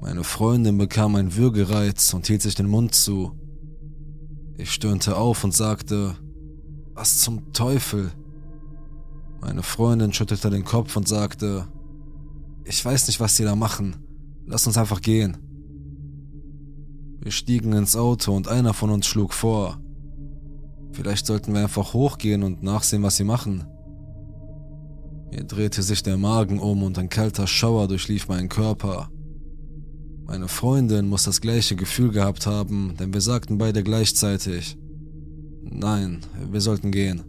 Meine 0.00 0.24
Freundin 0.24 0.78
bekam 0.78 1.14
einen 1.14 1.37
Würgereiz 1.37 2.14
und 2.14 2.26
hielt 2.26 2.40
sich 2.40 2.55
den 2.55 2.68
Mund 2.68 2.94
zu. 2.94 3.38
Ich 4.57 4.72
stöhnte 4.72 5.18
auf 5.18 5.44
und 5.44 5.55
sagte, 5.55 6.16
was 6.94 7.18
zum 7.18 7.52
Teufel? 7.52 8.12
Meine 9.42 9.62
Freundin 9.62 10.14
schüttelte 10.14 10.48
den 10.48 10.64
Kopf 10.64 10.96
und 10.96 11.07
sagte, 11.07 11.66
ich 12.64 12.83
weiß 12.83 13.09
nicht, 13.09 13.20
was 13.20 13.37
sie 13.37 13.44
da 13.44 13.55
machen. 13.55 13.96
Lass 14.46 14.66
uns 14.66 14.78
einfach 14.78 15.02
gehen. 15.02 15.52
Wir 17.23 17.31
stiegen 17.31 17.73
ins 17.73 17.95
Auto 17.95 18.35
und 18.35 18.49
einer 18.49 18.75
von 18.75 18.91
uns 18.91 19.07
schlug 19.07 19.33
vor. 19.33 19.79
Vielleicht 20.91 21.25
sollten 21.25 21.55
wir 21.55 21.61
einfach 21.61 21.95
hochgehen 21.95 22.43
und 22.43 22.65
nachsehen, 22.65 23.05
was 23.05 23.17
sie 23.17 23.23
machen. 23.23 23.65
Mir 25.31 25.45
drehte 25.45 25.83
sich 25.85 26.03
der 26.03 26.19
Magen 26.19 26.59
um 26.59 26.83
und 26.83 26.99
ein 26.99 27.09
kalter 27.09 27.47
Schauer 27.47 27.87
durchlief 27.87 28.27
meinen 28.27 28.49
Körper. 28.49 29.09
Meine 30.27 30.49
Freundin 30.49 31.09
muss 31.09 31.23
das 31.23 31.41
gleiche 31.41 31.77
Gefühl 31.77 32.11
gehabt 32.11 32.47
haben, 32.47 32.97
denn 32.99 33.15
wir 33.15 33.21
sagten 33.21 33.57
beide 33.57 33.85
gleichzeitig, 33.85 34.77
nein, 35.63 36.23
wir 36.51 36.61
sollten 36.61 36.91
gehen. 36.91 37.23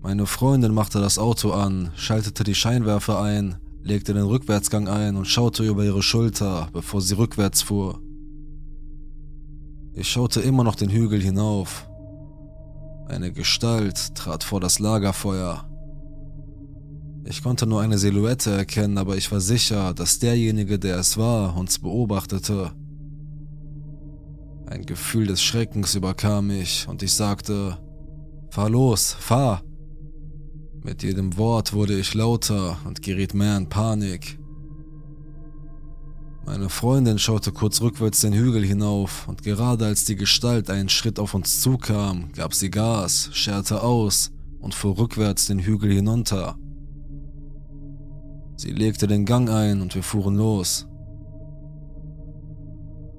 Meine 0.00 0.26
Freundin 0.26 0.72
machte 0.72 1.00
das 1.00 1.18
Auto 1.18 1.50
an, 1.50 1.90
schaltete 1.96 2.44
die 2.44 2.54
Scheinwerfer 2.54 3.20
ein, 3.20 3.56
legte 3.82 4.14
den 4.14 4.26
Rückwärtsgang 4.26 4.86
ein 4.86 5.16
und 5.16 5.24
schaute 5.24 5.64
über 5.64 5.84
ihre 5.84 6.02
Schulter, 6.02 6.68
bevor 6.72 7.00
sie 7.00 7.16
rückwärts 7.16 7.60
fuhr. 7.62 8.03
Ich 9.96 10.08
schaute 10.08 10.40
immer 10.40 10.64
noch 10.64 10.74
den 10.74 10.90
Hügel 10.90 11.20
hinauf. 11.22 11.88
Eine 13.06 13.32
Gestalt 13.32 14.16
trat 14.16 14.42
vor 14.42 14.60
das 14.60 14.80
Lagerfeuer. 14.80 15.68
Ich 17.24 17.42
konnte 17.42 17.66
nur 17.66 17.80
eine 17.80 17.96
Silhouette 17.96 18.50
erkennen, 18.50 18.98
aber 18.98 19.16
ich 19.16 19.30
war 19.30 19.40
sicher, 19.40 19.94
dass 19.94 20.18
derjenige, 20.18 20.78
der 20.78 20.98
es 20.98 21.16
war, 21.16 21.56
uns 21.56 21.78
beobachtete. 21.78 22.72
Ein 24.66 24.84
Gefühl 24.84 25.28
des 25.28 25.42
Schreckens 25.42 25.94
überkam 25.94 26.48
mich 26.48 26.86
und 26.88 27.02
ich 27.02 27.12
sagte, 27.12 27.78
Fahr 28.50 28.70
los, 28.70 29.16
fahr! 29.18 29.62
Mit 30.82 31.02
jedem 31.02 31.36
Wort 31.36 31.72
wurde 31.72 31.98
ich 31.98 32.14
lauter 32.14 32.78
und 32.84 33.00
geriet 33.00 33.32
mehr 33.32 33.56
in 33.56 33.68
Panik. 33.68 34.38
Meine 36.46 36.68
Freundin 36.68 37.18
schaute 37.18 37.52
kurz 37.52 37.80
rückwärts 37.80 38.20
den 38.20 38.34
Hügel 38.34 38.64
hinauf 38.64 39.26
und 39.28 39.42
gerade 39.42 39.86
als 39.86 40.04
die 40.04 40.14
Gestalt 40.14 40.68
einen 40.68 40.90
Schritt 40.90 41.18
auf 41.18 41.32
uns 41.32 41.60
zukam, 41.60 42.32
gab 42.32 42.52
sie 42.52 42.70
Gas, 42.70 43.30
scherte 43.32 43.82
aus 43.82 44.30
und 44.60 44.74
fuhr 44.74 44.98
rückwärts 44.98 45.46
den 45.46 45.58
Hügel 45.58 45.90
hinunter. 45.90 46.56
Sie 48.56 48.72
legte 48.72 49.06
den 49.06 49.24
Gang 49.24 49.48
ein 49.48 49.80
und 49.80 49.94
wir 49.94 50.02
fuhren 50.02 50.36
los. 50.36 50.86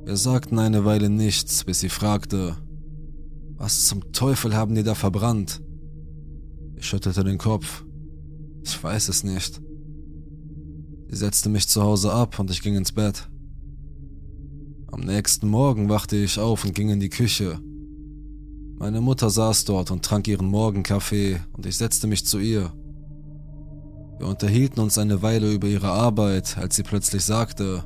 Wir 0.05 0.17
sagten 0.17 0.59
eine 0.59 0.85
Weile 0.85 1.09
nichts, 1.09 1.63
bis 1.63 1.79
sie 1.79 1.89
fragte, 1.89 2.57
was 3.57 3.85
zum 3.85 4.11
Teufel 4.11 4.55
haben 4.55 4.75
die 4.75 4.83
da 4.83 4.93
verbrannt? 4.93 5.61
Ich 6.75 6.85
schüttelte 6.85 7.23
den 7.23 7.39
Kopf. 7.39 7.85
Ich 8.63 8.83
weiß 8.83 9.09
es 9.09 9.23
nicht. 9.23 9.61
Sie 11.15 11.19
setzte 11.19 11.47
mich 11.47 11.69
zu 11.69 11.81
Hause 11.81 12.11
ab 12.11 12.39
und 12.39 12.51
ich 12.51 12.61
ging 12.61 12.75
ins 12.75 12.91
Bett. 12.91 13.29
Am 14.91 14.99
nächsten 14.99 15.47
Morgen 15.47 15.87
wachte 15.87 16.17
ich 16.17 16.37
auf 16.39 16.65
und 16.65 16.75
ging 16.75 16.89
in 16.89 16.99
die 16.99 17.09
Küche. 17.09 17.57
Meine 18.77 18.99
Mutter 18.99 19.29
saß 19.29 19.63
dort 19.63 19.91
und 19.91 20.03
trank 20.03 20.27
ihren 20.27 20.47
Morgenkaffee 20.47 21.39
und 21.53 21.65
ich 21.65 21.77
setzte 21.77 22.07
mich 22.07 22.25
zu 22.25 22.37
ihr. 22.39 22.73
Wir 24.19 24.27
unterhielten 24.27 24.81
uns 24.81 24.97
eine 24.97 25.21
Weile 25.21 25.53
über 25.53 25.69
ihre 25.69 25.87
Arbeit, 25.87 26.57
als 26.57 26.75
sie 26.75 26.83
plötzlich 26.83 27.23
sagte, 27.23 27.85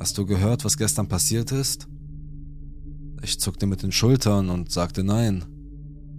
Hast 0.00 0.16
du 0.16 0.24
gehört, 0.24 0.64
was 0.64 0.78
gestern 0.78 1.08
passiert 1.08 1.52
ist? 1.52 1.88
Ich 3.22 3.38
zuckte 3.38 3.66
mit 3.66 3.82
den 3.82 3.92
Schultern 3.92 4.48
und 4.48 4.72
sagte 4.72 5.04
nein. 5.04 5.44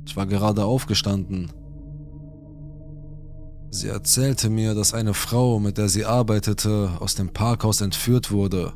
Ich 0.06 0.16
war 0.16 0.28
gerade 0.28 0.66
aufgestanden. 0.66 1.50
Sie 3.72 3.88
erzählte 3.88 4.50
mir, 4.50 4.74
dass 4.74 4.94
eine 4.94 5.14
Frau, 5.14 5.60
mit 5.60 5.78
der 5.78 5.90
sie 5.90 6.06
arbeitete, 6.06 6.92
aus 7.00 7.16
dem 7.16 7.30
Parkhaus 7.30 7.82
entführt 7.82 8.32
wurde. 8.32 8.74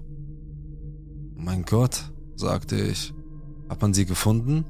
Mein 1.36 1.64
Gott, 1.64 2.12
sagte 2.36 2.80
ich. 2.80 3.14
Hat 3.70 3.82
man 3.82 3.94
sie 3.94 4.06
gefunden? 4.06 4.66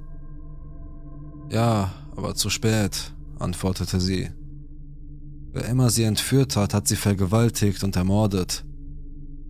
Ja, 1.50 1.92
aber 2.16 2.36
zu 2.36 2.50
spät, 2.50 3.14
antwortete 3.38 4.00
sie. 4.00 4.30
Wer 5.52 5.66
immer 5.66 5.90
sie 5.90 6.04
entführt 6.04 6.56
hat, 6.56 6.74
hat 6.74 6.88
sie 6.88 6.96
vergewaltigt 6.96 7.84
und 7.84 7.96
ermordet. 7.96 8.66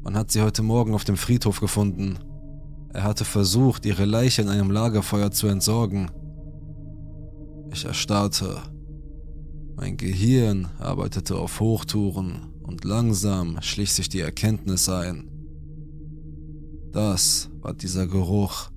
Man 0.01 0.17
hat 0.17 0.31
sie 0.31 0.41
heute 0.41 0.63
Morgen 0.63 0.95
auf 0.95 1.05
dem 1.05 1.17
Friedhof 1.17 1.59
gefunden. 1.59 2.17
Er 2.89 3.03
hatte 3.03 3.25
versucht, 3.25 3.85
ihre 3.85 4.05
Leiche 4.05 4.41
in 4.41 4.49
einem 4.49 4.71
Lagerfeuer 4.71 5.31
zu 5.31 5.47
entsorgen. 5.47 6.11
Ich 7.71 7.85
erstarrte. 7.85 8.72
Mein 9.75 9.97
Gehirn 9.97 10.69
arbeitete 10.79 11.35
auf 11.35 11.59
Hochtouren 11.59 12.53
und 12.61 12.85
langsam 12.85 13.61
schlich 13.61 13.93
sich 13.93 14.07
die 14.09 14.19
Erkenntnis 14.19 14.87
ein. 14.87 15.29
Das 16.91 17.49
war 17.61 17.73
dieser 17.73 18.07
Geruch. 18.07 18.69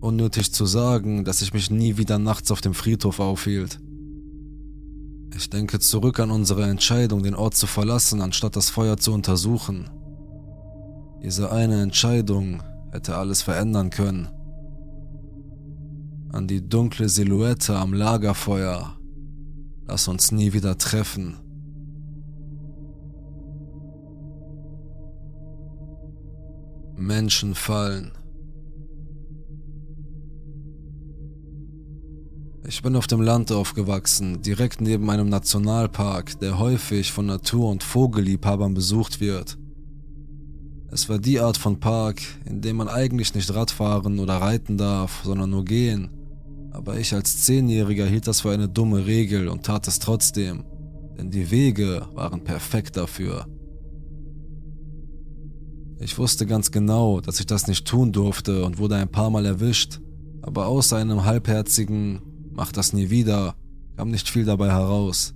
Unnötig 0.00 0.52
zu 0.52 0.64
sagen, 0.66 1.24
dass 1.24 1.42
ich 1.42 1.52
mich 1.52 1.70
nie 1.70 1.96
wieder 1.96 2.18
nachts 2.18 2.50
auf 2.50 2.60
dem 2.60 2.74
Friedhof 2.74 3.20
aufhielt. 3.20 3.80
Ich 5.36 5.50
denke 5.50 5.78
zurück 5.78 6.20
an 6.20 6.30
unsere 6.30 6.64
Entscheidung, 6.64 7.22
den 7.22 7.34
Ort 7.34 7.54
zu 7.54 7.66
verlassen, 7.66 8.20
anstatt 8.20 8.56
das 8.56 8.70
Feuer 8.70 8.96
zu 8.96 9.12
untersuchen. 9.12 9.90
Diese 11.22 11.52
eine 11.52 11.82
Entscheidung 11.82 12.62
hätte 12.92 13.16
alles 13.16 13.42
verändern 13.42 13.90
können. 13.90 14.28
An 16.32 16.46
die 16.46 16.66
dunkle 16.66 17.08
Silhouette 17.08 17.76
am 17.76 17.92
Lagerfeuer. 17.92 18.96
Lass 19.88 20.06
uns 20.06 20.30
nie 20.30 20.52
wieder 20.52 20.78
treffen. 20.78 21.36
Menschen 26.96 27.56
fallen. 27.56 28.12
Ich 32.64 32.82
bin 32.82 32.94
auf 32.94 33.08
dem 33.08 33.22
Land 33.22 33.50
aufgewachsen, 33.50 34.40
direkt 34.42 34.80
neben 34.80 35.10
einem 35.10 35.28
Nationalpark, 35.28 36.38
der 36.38 36.60
häufig 36.60 37.10
von 37.10 37.26
Natur- 37.26 37.70
und 37.70 37.82
Vogelliebhabern 37.82 38.74
besucht 38.74 39.20
wird. 39.20 39.58
Es 40.92 41.08
war 41.08 41.18
die 41.18 41.40
Art 41.40 41.56
von 41.56 41.80
Park, 41.80 42.20
in 42.44 42.60
dem 42.60 42.76
man 42.76 42.88
eigentlich 42.88 43.34
nicht 43.34 43.52
Radfahren 43.52 44.20
oder 44.20 44.36
reiten 44.36 44.76
darf, 44.76 45.22
sondern 45.24 45.50
nur 45.50 45.64
gehen. 45.64 46.19
Aber 46.70 46.98
ich 46.98 47.12
als 47.14 47.42
Zehnjähriger 47.42 48.06
hielt 48.06 48.26
das 48.26 48.42
für 48.42 48.50
eine 48.50 48.68
dumme 48.68 49.06
Regel 49.06 49.48
und 49.48 49.64
tat 49.64 49.88
es 49.88 49.98
trotzdem, 49.98 50.64
denn 51.18 51.30
die 51.30 51.50
Wege 51.50 52.06
waren 52.14 52.44
perfekt 52.44 52.96
dafür. 52.96 53.46
Ich 55.98 56.16
wusste 56.16 56.46
ganz 56.46 56.70
genau, 56.70 57.20
dass 57.20 57.40
ich 57.40 57.46
das 57.46 57.66
nicht 57.66 57.86
tun 57.86 58.12
durfte 58.12 58.64
und 58.64 58.78
wurde 58.78 58.96
ein 58.96 59.10
paar 59.10 59.30
Mal 59.30 59.44
erwischt, 59.44 60.00
aber 60.42 60.66
außer 60.66 60.96
einem 60.96 61.24
halbherzigen 61.24 62.22
mach 62.52 62.72
das 62.72 62.92
nie 62.92 63.10
wieder, 63.10 63.54
kam 63.96 64.10
nicht 64.10 64.28
viel 64.28 64.44
dabei 64.44 64.70
heraus. 64.70 65.34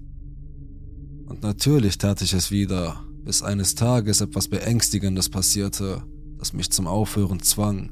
Und 1.26 1.42
natürlich 1.42 1.98
tat 1.98 2.22
ich 2.22 2.32
es 2.32 2.50
wieder, 2.50 3.04
bis 3.24 3.42
eines 3.42 3.74
Tages 3.74 4.20
etwas 4.20 4.48
Beängstigendes 4.48 5.28
passierte, 5.28 6.02
das 6.38 6.52
mich 6.52 6.70
zum 6.70 6.86
Aufhören 6.86 7.40
zwang. 7.40 7.90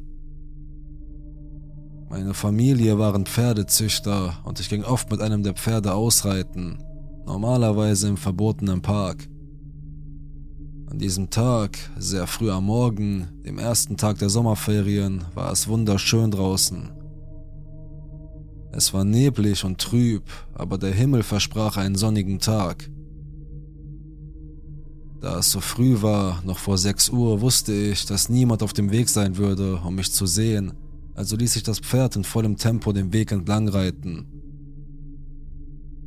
Meine 2.13 2.35
Familie 2.35 2.99
waren 2.99 3.25
Pferdezüchter 3.25 4.37
und 4.45 4.61
ich 4.61 4.69
ging 4.69 4.85
oft 4.85 5.11
mit 5.11 5.23
einem 5.23 5.43
der 5.43 5.55
Pferde 5.55 5.95
ausreiten, 5.95 6.77
normalerweise 7.25 8.07
im 8.07 8.19
verbotenen 8.19 8.83
Park. 8.83 9.27
An 10.91 10.99
diesem 10.99 11.31
Tag, 11.31 11.79
sehr 11.97 12.27
früh 12.27 12.51
am 12.51 12.67
Morgen, 12.67 13.29
dem 13.47 13.59
ersten 13.59 13.97
Tag 13.97 14.19
der 14.19 14.29
Sommerferien, 14.29 15.25
war 15.33 15.51
es 15.53 15.69
wunderschön 15.69 16.31
draußen 16.31 16.91
Es 18.73 18.93
war 18.93 19.05
neblig 19.05 19.65
und 19.65 19.79
trüb, 19.79 20.25
aber 20.53 20.77
der 20.77 20.93
Himmel 20.93 21.23
versprach 21.23 21.79
einen 21.79 21.97
sonnigen 21.97 22.41
Tag. 22.41 22.91
Da 25.23 25.39
es 25.39 25.51
so 25.51 25.61
früh 25.61 26.03
war, 26.03 26.43
noch 26.45 26.59
vor 26.59 26.77
6 26.77 27.09
Uhr, 27.09 27.41
wusste 27.41 27.73
ich, 27.73 28.05
dass 28.05 28.29
niemand 28.29 28.63
auf 28.63 28.75
dem 28.75 28.91
Weg 28.91 29.09
sein 29.09 29.39
würde, 29.39 29.77
um 29.77 29.95
mich 29.95 30.13
zu 30.13 30.27
sehen, 30.27 30.75
also 31.15 31.37
ließ 31.37 31.57
ich 31.57 31.63
das 31.63 31.81
Pferd 31.81 32.17
in 32.17 32.25
vollem 32.25 32.57
Tempo 32.57 32.93
den 32.93 33.13
Weg 33.13 33.33
entlang 33.33 33.69
reiten. 33.69 34.27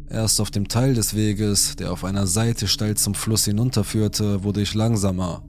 Erst 0.09 0.39
auf 0.39 0.51
dem 0.51 0.67
Teil 0.67 0.93
des 0.93 1.15
Weges, 1.15 1.75
der 1.75 1.91
auf 1.91 2.03
einer 2.03 2.27
Seite 2.27 2.67
steil 2.67 2.95
zum 2.95 3.15
Fluss 3.15 3.45
hinunterführte, 3.45 4.43
wurde 4.43 4.61
ich 4.61 4.73
langsamer, 4.73 5.43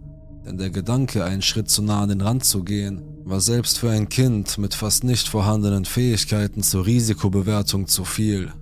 denn 0.46 0.56
der 0.56 0.70
Gedanke, 0.70 1.24
einen 1.24 1.42
Schritt 1.42 1.68
zu 1.68 1.82
nah 1.82 2.02
an 2.02 2.08
den 2.08 2.20
Rand 2.20 2.44
zu 2.44 2.64
gehen, 2.64 3.02
war 3.24 3.40
selbst 3.40 3.78
für 3.78 3.90
ein 3.90 4.08
Kind 4.08 4.58
mit 4.58 4.74
fast 4.74 5.04
nicht 5.04 5.28
vorhandenen 5.28 5.84
Fähigkeiten 5.84 6.62
zur 6.62 6.86
Risikobewertung 6.86 7.86
zu 7.86 8.04
viel. 8.04 8.52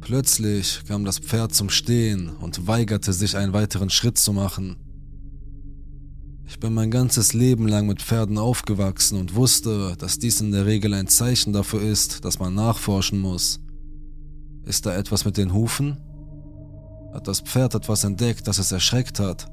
Plötzlich 0.00 0.82
kam 0.86 1.04
das 1.04 1.18
Pferd 1.18 1.52
zum 1.52 1.68
Stehen 1.68 2.28
und 2.28 2.68
weigerte 2.68 3.12
sich 3.12 3.36
einen 3.36 3.52
weiteren 3.52 3.90
Schritt 3.90 4.18
zu 4.18 4.32
machen. 4.32 4.76
Ich 6.48 6.60
bin 6.60 6.74
mein 6.74 6.92
ganzes 6.92 7.32
Leben 7.32 7.66
lang 7.66 7.86
mit 7.86 8.00
Pferden 8.00 8.38
aufgewachsen 8.38 9.18
und 9.18 9.34
wusste, 9.34 9.96
dass 9.98 10.18
dies 10.18 10.40
in 10.40 10.52
der 10.52 10.64
Regel 10.64 10.94
ein 10.94 11.08
Zeichen 11.08 11.52
dafür 11.52 11.82
ist, 11.82 12.24
dass 12.24 12.38
man 12.38 12.54
nachforschen 12.54 13.18
muss. 13.18 13.60
Ist 14.64 14.86
da 14.86 14.96
etwas 14.96 15.24
mit 15.24 15.36
den 15.36 15.52
Hufen? 15.52 15.98
Hat 17.12 17.26
das 17.26 17.40
Pferd 17.40 17.74
etwas 17.74 18.04
entdeckt, 18.04 18.46
das 18.46 18.58
es 18.58 18.70
erschreckt 18.70 19.18
hat? 19.18 19.50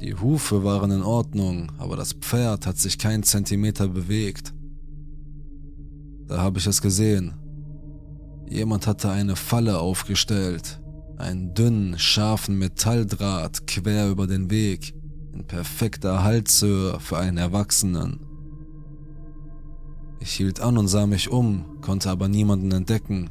Die 0.00 0.14
Hufe 0.14 0.62
waren 0.62 0.90
in 0.90 1.02
Ordnung, 1.02 1.72
aber 1.78 1.96
das 1.96 2.12
Pferd 2.12 2.66
hat 2.66 2.78
sich 2.78 2.98
keinen 2.98 3.22
Zentimeter 3.22 3.88
bewegt. 3.88 4.52
Da 6.26 6.38
habe 6.38 6.58
ich 6.58 6.66
es 6.66 6.82
gesehen. 6.82 7.34
Jemand 8.48 8.86
hatte 8.86 9.10
eine 9.10 9.36
Falle 9.36 9.78
aufgestellt, 9.78 10.80
einen 11.16 11.54
dünnen, 11.54 11.98
scharfen 11.98 12.58
Metalldraht 12.58 13.66
quer 13.66 14.10
über 14.10 14.26
den 14.26 14.50
Weg, 14.50 14.94
in 15.36 15.44
perfekter 15.44 16.24
Halshöhe 16.24 16.98
für 16.98 17.18
einen 17.18 17.36
Erwachsenen. 17.36 18.20
Ich 20.18 20.32
hielt 20.32 20.60
an 20.60 20.78
und 20.78 20.88
sah 20.88 21.06
mich 21.06 21.30
um, 21.30 21.80
konnte 21.82 22.10
aber 22.10 22.28
niemanden 22.28 22.72
entdecken. 22.72 23.30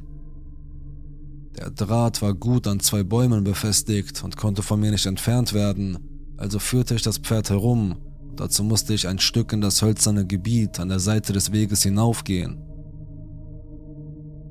Der 1.57 1.71
Draht 1.71 2.21
war 2.21 2.33
gut 2.33 2.67
an 2.67 2.79
zwei 2.79 3.03
Bäumen 3.03 3.43
befestigt 3.43 4.23
und 4.23 4.37
konnte 4.37 4.61
von 4.61 4.79
mir 4.79 4.91
nicht 4.91 5.05
entfernt 5.05 5.53
werden, 5.53 5.97
also 6.37 6.59
führte 6.59 6.95
ich 6.95 7.01
das 7.01 7.17
Pferd 7.17 7.49
herum. 7.49 7.95
Dazu 8.35 8.63
musste 8.63 8.93
ich 8.93 9.07
ein 9.07 9.19
Stück 9.19 9.53
in 9.53 9.61
das 9.61 9.81
hölzerne 9.81 10.27
Gebiet 10.27 10.79
an 10.79 10.89
der 10.89 10.99
Seite 10.99 11.33
des 11.33 11.51
Weges 11.51 11.83
hinaufgehen. 11.83 12.61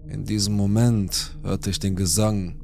In 0.08 0.24
diesem 0.24 0.56
Moment 0.56 1.36
hörte 1.42 1.70
ich 1.70 1.78
den 1.78 1.94
Gesang. 1.94 2.56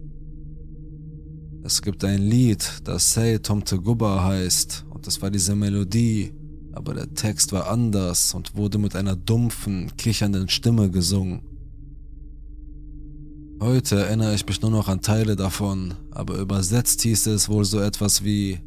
Es 1.63 1.83
gibt 1.83 2.05
ein 2.05 2.23
Lied, 2.23 2.67
das 2.85 3.13
Say 3.13 3.39
Tomte 3.39 3.79
Gubba 3.79 4.25
heißt, 4.25 4.87
und 4.89 5.07
das 5.07 5.21
war 5.21 5.31
diese 5.31 5.55
Melodie, 5.55 6.33
aber 6.73 6.95
der 6.95 7.13
Text 7.13 7.53
war 7.53 7.69
anders 7.69 8.33
und 8.33 8.57
wurde 8.57 8.79
mit 8.79 8.97
einer 8.97 9.15
dumpfen, 9.15 9.95
kichernden 9.97 10.49
Stimme 10.49 10.91
gesungen. 10.91 11.43
Heute 13.61 14.07
erinnere 14.07 14.35
ich 14.35 14.47
mich 14.47 14.63
nur 14.63 14.71
noch 14.71 14.89
an 14.89 15.03
Teile 15.03 15.37
davon, 15.37 15.95
aber 16.13 16.39
übersetzt 16.39 17.03
hieß 17.03 17.27
es 17.27 17.51
wohl 17.51 17.67
so 17.67 17.79
etwas 17.79 18.25
wie 18.25 18.61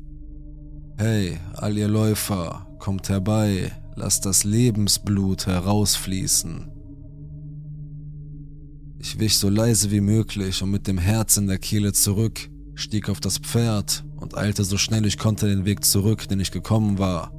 Hey, 0.98 1.40
all 1.54 1.76
ihr 1.76 1.88
Läufer, 1.88 2.68
kommt 2.78 3.10
herbei, 3.10 3.72
lasst 3.96 4.28
das 4.28 4.44
Lebensblut 4.44 5.48
herausfließen. 5.48 6.70
Ich 9.00 9.18
wich 9.20 9.38
so 9.38 9.50
leise 9.50 9.90
wie 9.90 10.02
möglich 10.02 10.62
und 10.62 10.70
mit 10.70 10.86
dem 10.86 11.00
Herz 11.00 11.38
in 11.38 11.48
der 11.48 11.58
Kehle 11.58 11.92
zurück, 11.94 12.50
stieg 12.76 13.10
auf 13.10 13.20
das 13.20 13.38
Pferd 13.38 14.04
und 14.18 14.38
eilte 14.38 14.64
so 14.64 14.78
schnell 14.78 15.06
ich 15.06 15.18
konnte 15.18 15.48
den 15.48 15.66
Weg 15.66 15.86
zurück, 15.86 16.28
den 16.28 16.40
ich 16.40 16.52
gekommen 16.52 16.98
war. 16.98 17.32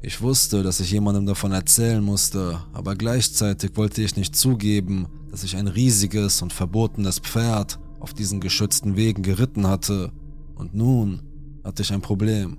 Ich 0.00 0.20
wusste, 0.20 0.62
dass 0.62 0.78
ich 0.78 0.92
jemandem 0.92 1.26
davon 1.26 1.52
erzählen 1.52 2.02
musste, 2.02 2.60
aber 2.72 2.94
gleichzeitig 2.94 3.72
wollte 3.74 4.00
ich 4.02 4.16
nicht 4.16 4.36
zugeben, 4.36 5.08
dass 5.30 5.42
ich 5.42 5.56
ein 5.56 5.66
riesiges 5.66 6.40
und 6.40 6.52
verbotenes 6.52 7.18
Pferd 7.18 7.80
auf 7.98 8.14
diesen 8.14 8.40
geschützten 8.40 8.94
Wegen 8.94 9.22
geritten 9.22 9.66
hatte, 9.66 10.12
und 10.54 10.74
nun 10.74 11.22
hatte 11.64 11.82
ich 11.82 11.92
ein 11.92 12.00
Problem. 12.00 12.58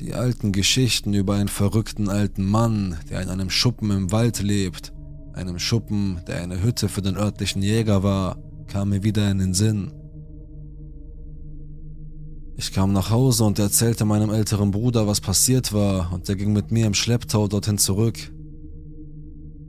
Die 0.00 0.14
alten 0.14 0.52
Geschichten 0.52 1.12
über 1.12 1.34
einen 1.34 1.48
verrückten 1.48 2.08
alten 2.08 2.44
Mann, 2.44 2.98
der 3.10 3.20
in 3.22 3.28
einem 3.28 3.50
Schuppen 3.50 3.90
im 3.90 4.12
Wald 4.12 4.42
lebt, 4.42 4.93
einem 5.34 5.58
Schuppen, 5.58 6.20
der 6.26 6.42
eine 6.42 6.62
Hütte 6.62 6.88
für 6.88 7.02
den 7.02 7.16
örtlichen 7.16 7.62
Jäger 7.62 8.02
war, 8.02 8.36
kamen 8.68 8.90
mir 8.90 9.02
wieder 9.02 9.30
in 9.30 9.38
den 9.38 9.54
Sinn. 9.54 9.92
Ich 12.56 12.72
kam 12.72 12.92
nach 12.92 13.10
Hause 13.10 13.44
und 13.44 13.58
erzählte 13.58 14.04
meinem 14.04 14.30
älteren 14.30 14.70
Bruder, 14.70 15.08
was 15.08 15.20
passiert 15.20 15.72
war, 15.72 16.12
und 16.12 16.28
er 16.28 16.36
ging 16.36 16.52
mit 16.52 16.70
mir 16.70 16.86
im 16.86 16.94
Schlepptau 16.94 17.48
dorthin 17.48 17.78
zurück. 17.78 18.16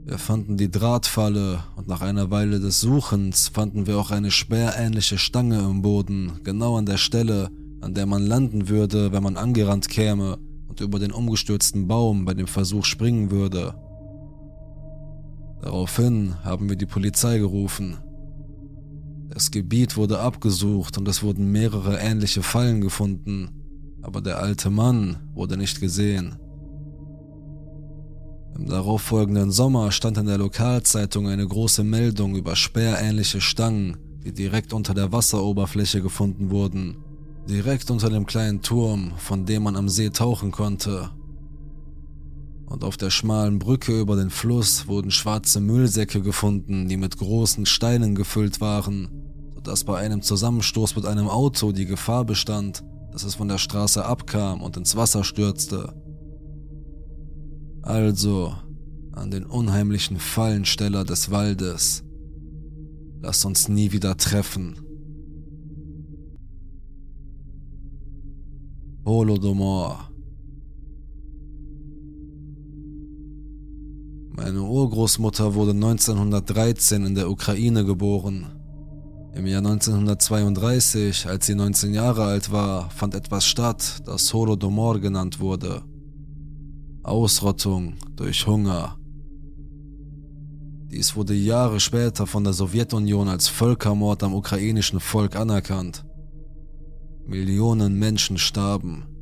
Wir 0.04 0.18
fanden 0.18 0.56
die 0.56 0.70
Drahtfalle 0.70 1.64
und 1.74 1.88
nach 1.88 2.00
einer 2.00 2.30
Weile 2.30 2.60
des 2.60 2.80
Suchens 2.80 3.48
fanden 3.48 3.88
wir 3.88 3.98
auch 3.98 4.12
eine 4.12 4.30
sperrähnliche 4.30 5.18
Stange 5.18 5.58
im 5.58 5.82
Boden, 5.82 6.38
genau 6.44 6.76
an 6.76 6.86
der 6.86 6.96
Stelle, 6.96 7.50
an 7.80 7.92
der 7.92 8.06
man 8.06 8.24
landen 8.24 8.68
würde, 8.68 9.10
wenn 9.10 9.24
man 9.24 9.36
angerannt 9.36 9.88
käme 9.88 10.38
und 10.68 10.80
über 10.80 11.00
den 11.00 11.10
umgestürzten 11.10 11.88
Baum 11.88 12.24
bei 12.24 12.34
dem 12.34 12.46
Versuch 12.46 12.84
springen 12.84 13.32
würde. 13.32 13.74
Daraufhin 15.60 16.34
haben 16.44 16.68
wir 16.68 16.76
die 16.76 16.86
Polizei 16.86 17.38
gerufen. 17.38 17.98
Das 19.28 19.50
Gebiet 19.50 19.96
wurde 19.96 20.20
abgesucht 20.20 20.96
und 20.98 21.08
es 21.08 21.22
wurden 21.22 21.50
mehrere 21.50 21.98
ähnliche 21.98 22.42
Fallen 22.42 22.80
gefunden, 22.80 23.50
aber 24.02 24.20
der 24.20 24.38
alte 24.38 24.70
Mann 24.70 25.16
wurde 25.34 25.56
nicht 25.56 25.80
gesehen. 25.80 26.36
Im 28.56 28.66
darauffolgenden 28.66 29.50
Sommer 29.50 29.92
stand 29.92 30.16
in 30.16 30.26
der 30.26 30.38
Lokalzeitung 30.38 31.28
eine 31.28 31.46
große 31.46 31.84
Meldung 31.84 32.36
über 32.36 32.56
sperrähnliche 32.56 33.40
Stangen, 33.40 33.96
die 34.24 34.32
direkt 34.32 34.72
unter 34.72 34.94
der 34.94 35.12
Wasseroberfläche 35.12 36.00
gefunden 36.00 36.50
wurden 36.50 36.96
direkt 37.48 37.90
unter 37.90 38.10
dem 38.10 38.26
kleinen 38.26 38.60
Turm, 38.60 39.12
von 39.16 39.46
dem 39.46 39.64
man 39.64 39.76
am 39.76 39.88
See 39.88 40.10
tauchen 40.10 40.50
konnte. 40.50 41.10
Und 42.66 42.82
auf 42.82 42.96
der 42.96 43.10
schmalen 43.10 43.58
Brücke 43.58 44.00
über 44.00 44.16
den 44.16 44.30
Fluss 44.30 44.88
wurden 44.88 45.12
schwarze 45.12 45.60
Müllsäcke 45.60 46.20
gefunden, 46.20 46.88
die 46.88 46.96
mit 46.96 47.16
großen 47.16 47.64
Steinen 47.64 48.14
gefüllt 48.16 48.60
waren, 48.60 49.08
sodass 49.54 49.84
bei 49.84 49.98
einem 49.98 50.20
Zusammenstoß 50.20 50.96
mit 50.96 51.06
einem 51.06 51.28
Auto 51.28 51.70
die 51.70 51.86
Gefahr 51.86 52.24
bestand, 52.24 52.82
dass 53.12 53.22
es 53.22 53.36
von 53.36 53.48
der 53.48 53.58
Straße 53.58 54.04
abkam 54.04 54.62
und 54.62 54.76
ins 54.76 54.96
Wasser 54.96 55.22
stürzte. 55.22 55.94
Also, 57.82 58.52
an 59.12 59.30
den 59.30 59.46
unheimlichen 59.46 60.18
Fallensteller 60.18 61.04
des 61.04 61.30
Waldes. 61.30 62.02
Lass 63.22 63.44
uns 63.44 63.68
nie 63.68 63.92
wieder 63.92 64.16
treffen. 64.16 64.80
Holodomor. 69.04 70.10
Meine 74.36 74.60
Urgroßmutter 74.60 75.54
wurde 75.54 75.70
1913 75.70 77.06
in 77.06 77.14
der 77.14 77.30
Ukraine 77.30 77.86
geboren. 77.86 78.46
Im 79.34 79.46
Jahr 79.46 79.58
1932, 79.58 81.26
als 81.26 81.46
sie 81.46 81.54
19 81.54 81.94
Jahre 81.94 82.24
alt 82.24 82.52
war, 82.52 82.90
fand 82.90 83.14
etwas 83.14 83.46
statt, 83.46 84.02
das 84.04 84.32
Holodomor 84.34 85.00
genannt 85.00 85.40
wurde. 85.40 85.82
Ausrottung 87.02 87.94
durch 88.14 88.46
Hunger. 88.46 88.98
Dies 90.90 91.16
wurde 91.16 91.34
Jahre 91.34 91.80
später 91.80 92.26
von 92.26 92.44
der 92.44 92.52
Sowjetunion 92.52 93.28
als 93.28 93.48
Völkermord 93.48 94.22
am 94.22 94.34
ukrainischen 94.34 95.00
Volk 95.00 95.34
anerkannt. 95.34 96.04
Millionen 97.26 97.98
Menschen 97.98 98.36
starben. 98.36 99.15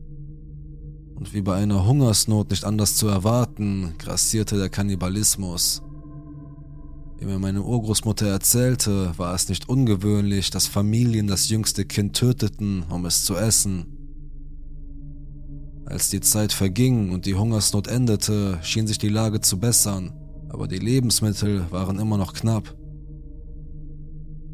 Und 1.15 1.33
wie 1.33 1.43
bei 1.43 1.57
einer 1.57 1.87
Hungersnot 1.87 2.51
nicht 2.51 2.65
anders 2.65 2.97
zu 2.97 3.07
erwarten, 3.09 3.95
grassierte 3.99 4.57
der 4.57 4.69
Kannibalismus. 4.69 5.83
Wie 7.19 7.27
mir 7.27 7.39
meine 7.39 7.63
Urgroßmutter 7.63 8.27
erzählte, 8.27 9.17
war 9.17 9.35
es 9.35 9.49
nicht 9.49 9.69
ungewöhnlich, 9.69 10.51
dass 10.51 10.67
Familien 10.67 11.27
das 11.27 11.49
jüngste 11.49 11.85
Kind 11.85 12.17
töteten, 12.17 12.85
um 12.91 13.07
es 13.07 13.25
zu 13.25 13.37
essen. 13.37 13.87
Als 15.87 16.11
die 16.11 16.21
Zeit 16.21 16.53
verging 16.53 17.13
und 17.13 17.27
die 17.27 17.35
Hungersnot 17.35 17.87
endete, 17.87 18.59
schien 18.63 18.87
sich 18.87 18.99
die 18.99 19.09
Lage 19.09 19.41
zu 19.41 19.59
bessern, 19.59 20.13
aber 20.49 20.67
die 20.67 20.79
Lebensmittel 20.79 21.71
waren 21.71 21.99
immer 21.99 22.17
noch 22.17 22.33
knapp. 22.33 22.77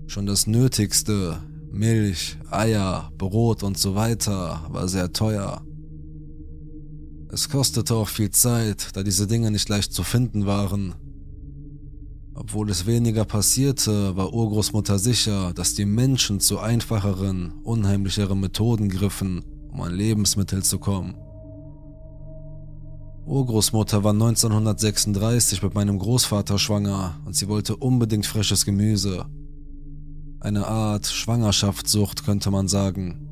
Schon 0.07 0.27
das 0.27 0.47
Nötigste, 0.47 1.39
Milch, 1.71 2.37
Eier, 2.51 3.11
Brot 3.17 3.63
und 3.63 3.79
so 3.79 3.95
weiter 3.95 4.67
war 4.69 4.89
sehr 4.89 5.13
teuer. 5.13 5.63
Es 7.33 7.49
kostete 7.49 7.95
auch 7.95 8.09
viel 8.09 8.31
Zeit, 8.31 8.89
da 8.95 9.05
diese 9.05 9.29
Dinge 9.29 9.53
nicht 9.53 9.69
leicht 9.69 9.93
zu 9.93 10.03
finden 10.03 10.47
waren. 10.47 10.95
Obwohl 12.35 12.71
es 12.71 12.87
weniger 12.87 13.25
passierte, 13.25 14.17
war 14.17 14.33
Urgroßmutter 14.33 14.99
sicher, 14.99 15.53
dass 15.55 15.75
die 15.75 15.85
Menschen 15.85 16.41
zu 16.41 16.59
einfacheren, 16.59 17.53
unheimlicheren 17.63 18.41
Methoden 18.41 18.89
griffen, 18.89 19.45
um 19.71 19.81
an 19.81 19.95
Lebensmittel 19.95 20.65
zu 20.65 20.79
kommen. 20.79 21.15
Urgroßmutter 23.27 24.03
war 24.03 24.13
1936 24.13 25.63
mit 25.63 25.75
meinem 25.75 26.01
Großvater 26.01 26.59
schwanger 26.59 27.21
und 27.27 27.37
sie 27.37 27.47
wollte 27.47 27.77
unbedingt 27.77 28.27
frisches 28.27 28.65
Gemüse. 28.65 29.27
Eine 30.41 30.67
Art 30.67 31.07
Schwangerschaftssucht 31.07 32.25
könnte 32.25 32.51
man 32.51 32.67
sagen. 32.67 33.30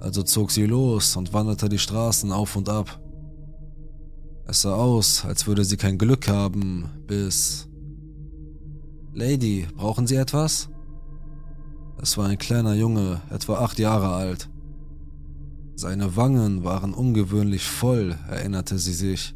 Also 0.00 0.22
zog 0.22 0.50
sie 0.50 0.66
los 0.66 1.16
und 1.16 1.32
wanderte 1.32 1.68
die 1.68 1.78
Straßen 1.78 2.32
auf 2.32 2.56
und 2.56 2.68
ab. 2.68 3.00
Es 4.46 4.62
sah 4.62 4.74
aus, 4.74 5.24
als 5.24 5.46
würde 5.46 5.64
sie 5.64 5.76
kein 5.76 5.98
Glück 5.98 6.26
haben, 6.26 6.88
bis... 7.06 7.68
Lady, 9.12 9.66
brauchen 9.76 10.06
Sie 10.06 10.14
etwas? 10.14 10.70
Es 12.00 12.16
war 12.16 12.28
ein 12.28 12.38
kleiner 12.38 12.74
Junge, 12.74 13.20
etwa 13.30 13.58
acht 13.58 13.78
Jahre 13.78 14.10
alt. 14.10 14.48
Seine 15.74 16.16
Wangen 16.16 16.64
waren 16.64 16.94
ungewöhnlich 16.94 17.64
voll, 17.64 18.16
erinnerte 18.28 18.78
sie 18.78 18.92
sich. 18.92 19.34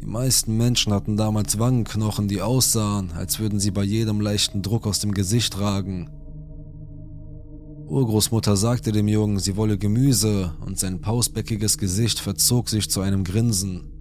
Die 0.00 0.06
meisten 0.06 0.56
Menschen 0.56 0.92
hatten 0.92 1.16
damals 1.16 1.58
Wangenknochen, 1.58 2.28
die 2.28 2.42
aussahen, 2.42 3.12
als 3.12 3.38
würden 3.38 3.58
sie 3.58 3.70
bei 3.70 3.82
jedem 3.82 4.20
leichten 4.20 4.62
Druck 4.62 4.86
aus 4.86 5.00
dem 5.00 5.12
Gesicht 5.12 5.58
ragen. 5.58 6.10
Urgroßmutter 7.88 8.56
sagte 8.56 8.90
dem 8.90 9.06
Jungen, 9.06 9.38
sie 9.38 9.56
wolle 9.56 9.78
Gemüse, 9.78 10.52
und 10.64 10.78
sein 10.78 11.00
pausbäckiges 11.00 11.78
Gesicht 11.78 12.18
verzog 12.18 12.68
sich 12.68 12.90
zu 12.90 13.00
einem 13.00 13.22
Grinsen. 13.22 13.92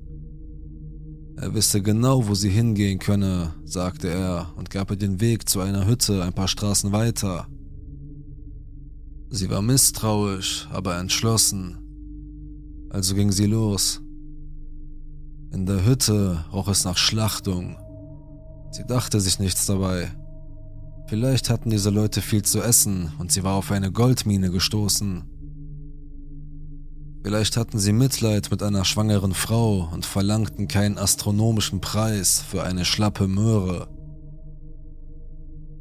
Er 1.37 1.53
wisse 1.53 1.81
genau, 1.81 2.27
wo 2.27 2.33
sie 2.33 2.49
hingehen 2.49 2.97
könne, 2.97 3.53
sagte 3.63 4.09
er 4.09 4.53
und 4.55 4.69
gab 4.69 4.89
ihr 4.89 4.97
den 4.97 5.21
Weg 5.21 5.47
zu 5.47 5.59
einer 5.59 5.85
Hütte 5.85 6.23
ein 6.23 6.33
paar 6.33 6.47
Straßen 6.47 6.91
weiter. 6.93 7.47
Sie 9.29 9.49
war 9.49 9.61
misstrauisch, 9.61 10.67
aber 10.71 10.97
entschlossen. 10.97 11.77
Also 12.89 13.13
ging 13.13 13.31
sie 13.31 13.47
los. 13.47 14.01
In 15.51 15.65
der 15.65 15.85
Hütte 15.85 16.45
roch 16.51 16.69
es 16.69 16.85
nach 16.85 16.97
Schlachtung. 16.97 17.75
Sie 18.71 18.85
dachte 18.87 19.19
sich 19.19 19.39
nichts 19.39 19.65
dabei. 19.65 20.11
Vielleicht 21.07 21.51
hatten 21.51 21.69
diese 21.69 21.91
Leute 21.91 22.21
viel 22.21 22.41
zu 22.41 22.61
essen 22.61 23.11
und 23.19 23.31
sie 23.31 23.43
war 23.43 23.53
auf 23.53 23.71
eine 23.71 23.91
Goldmine 23.91 24.49
gestoßen. 24.49 25.23
Vielleicht 27.23 27.57
hatten 27.57 27.77
sie 27.77 27.93
Mitleid 27.93 28.49
mit 28.49 28.63
einer 28.63 28.85
schwangeren 28.85 29.33
Frau 29.33 29.87
und 29.93 30.05
verlangten 30.05 30.67
keinen 30.67 30.97
astronomischen 30.97 31.79
Preis 31.79 32.43
für 32.47 32.63
eine 32.63 32.85
schlappe 32.85 33.27
Möhre. 33.27 33.87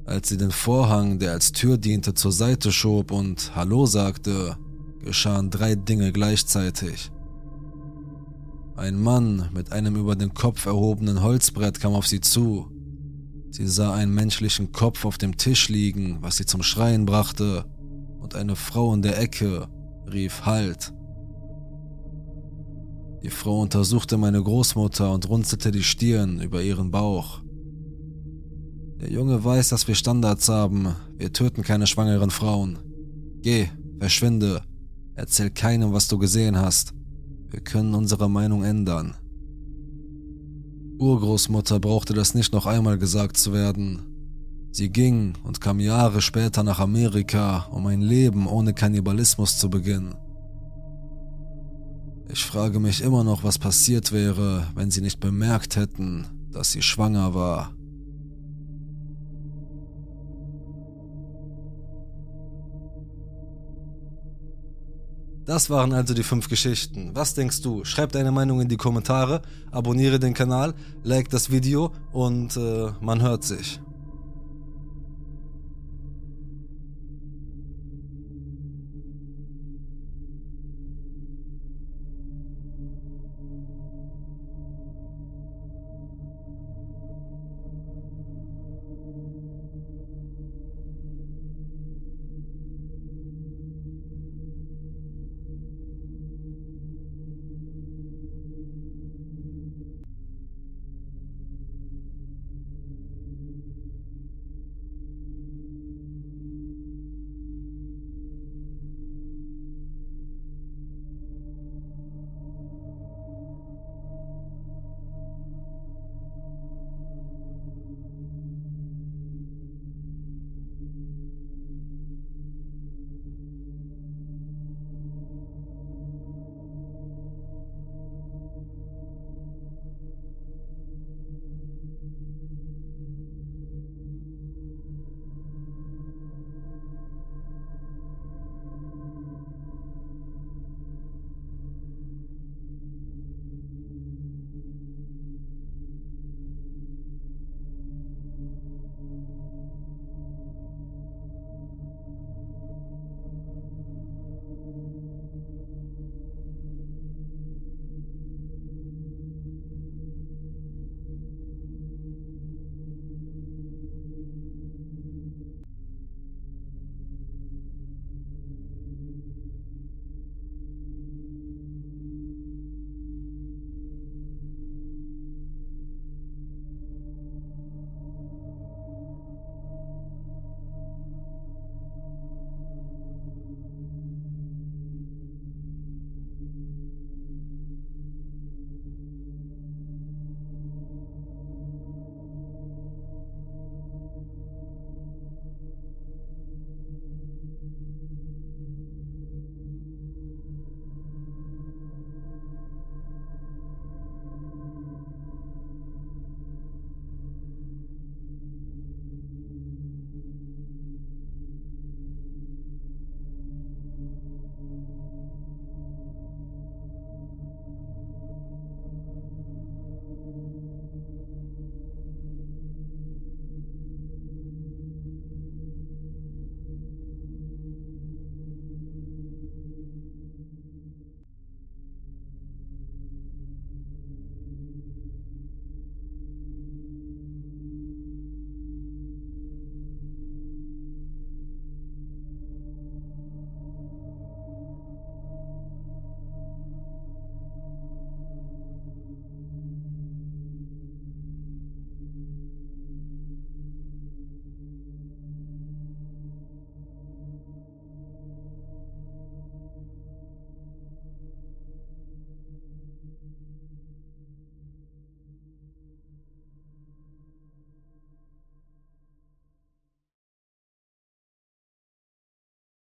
Als 0.05 0.29
sie 0.29 0.37
den 0.37 0.51
Vorhang, 0.51 1.18
der 1.18 1.33
als 1.33 1.53
Tür 1.53 1.79
diente, 1.79 2.12
zur 2.12 2.33
Seite 2.33 2.70
schob 2.70 3.11
und 3.11 3.57
Hallo 3.57 3.87
sagte, 3.87 4.59
geschahen 5.03 5.49
drei 5.51 5.75
Dinge 5.75 6.12
gleichzeitig. 6.12 7.11
Ein 8.77 9.01
Mann 9.01 9.49
mit 9.55 9.72
einem 9.72 9.97
über 9.97 10.16
den 10.16 10.35
Kopf 10.35 10.66
erhobenen 10.66 11.22
Holzbrett 11.22 11.81
kam 11.81 11.95
auf 11.95 12.07
sie 12.07 12.20
zu 12.20 12.74
Sie 13.57 13.68
sah 13.68 13.94
einen 13.94 14.12
menschlichen 14.12 14.72
Kopf 14.72 15.05
auf 15.05 15.16
dem 15.16 15.36
Tisch 15.36 15.68
liegen, 15.68 16.18
was 16.22 16.38
sie 16.38 16.44
zum 16.44 16.64
Schreien 16.64 17.07
brachte, 17.07 17.64
und 18.18 18.34
eine 18.34 18.57
Frau 18.57 18.92
in 18.92 19.00
der 19.00 19.16
Ecke 19.16 19.68
rief 20.12 20.44
Halt. 20.44 20.92
Die 23.22 23.30
Frau 23.30 23.61
untersuchte 23.61 24.16
meine 24.16 24.42
Großmutter 24.42 25.12
und 25.12 25.28
runzelte 25.28 25.70
die 25.70 25.84
Stirn 25.84 26.40
über 26.40 26.62
ihren 26.62 26.90
Bauch. 26.90 27.42
Der 29.00 29.12
Junge 29.12 29.44
weiß, 29.44 29.68
dass 29.68 29.86
wir 29.86 29.94
Standards 29.94 30.48
haben. 30.48 30.96
Wir 31.16 31.32
töten 31.32 31.62
keine 31.62 31.86
schwangeren 31.86 32.30
Frauen. 32.30 32.80
Geh, 33.40 33.68
verschwinde. 34.00 34.64
Erzähl 35.14 35.50
keinem, 35.50 35.92
was 35.92 36.09
du 36.09 36.18
gesehen 36.18 36.59
hast. 36.59 36.92
Wir 37.50 37.61
können 37.61 37.94
unsere 37.94 38.28
Meinung 38.28 38.64
ändern. 38.64 39.14
Urgroßmutter 41.05 41.80
brauchte 41.80 42.14
das 42.14 42.34
nicht 42.34 42.55
noch 42.55 42.64
einmal 42.64 42.96
gesagt 42.96 43.36
zu 43.36 43.52
werden. 43.52 44.00
Sie 44.72 44.88
ging 44.88 45.34
und 45.44 45.61
kam 45.61 45.78
Jahre 45.78 46.22
später 46.22 46.62
nach 46.62 46.80
Amerika, 46.80 47.66
um 47.70 47.86
ein 47.86 48.00
Leben 48.00 48.46
ohne 48.46 48.72
Kannibalismus 48.72 49.59
zu 49.59 49.68
beginnen. 49.68 50.14
Ich 52.32 52.42
frage 52.42 52.80
mich 52.80 53.02
immer 53.02 53.22
noch, 53.22 53.44
was 53.44 53.59
passiert 53.59 54.12
wäre, 54.12 54.66
wenn 54.74 54.90
sie 54.90 55.02
nicht 55.02 55.20
bemerkt 55.20 55.76
hätten, 55.76 56.24
dass 56.50 56.72
sie 56.72 56.80
schwanger 56.80 57.34
war. 57.34 57.74
Das 65.47 65.68
waren 65.68 65.92
also 65.92 66.14
die 66.14 66.22
fünf 66.22 66.49
Geschichten. 66.49 67.11
Was 67.14 67.34
denkst 67.34 67.61
du? 67.61 67.84
Schreib 67.84 68.12
deine 68.12 68.32
Meinung 68.32 68.62
in 68.62 68.68
die 68.68 68.78
Kommentare, 68.78 69.42
abonniere 69.70 70.18
den 70.18 70.32
Kanal, 70.32 70.74
like 71.03 71.28
das 71.28 71.51
Video 71.51 71.92
und 72.12 72.57
äh, 72.57 72.92
man 73.01 73.20
hört 73.20 73.45
sich. 73.45 73.78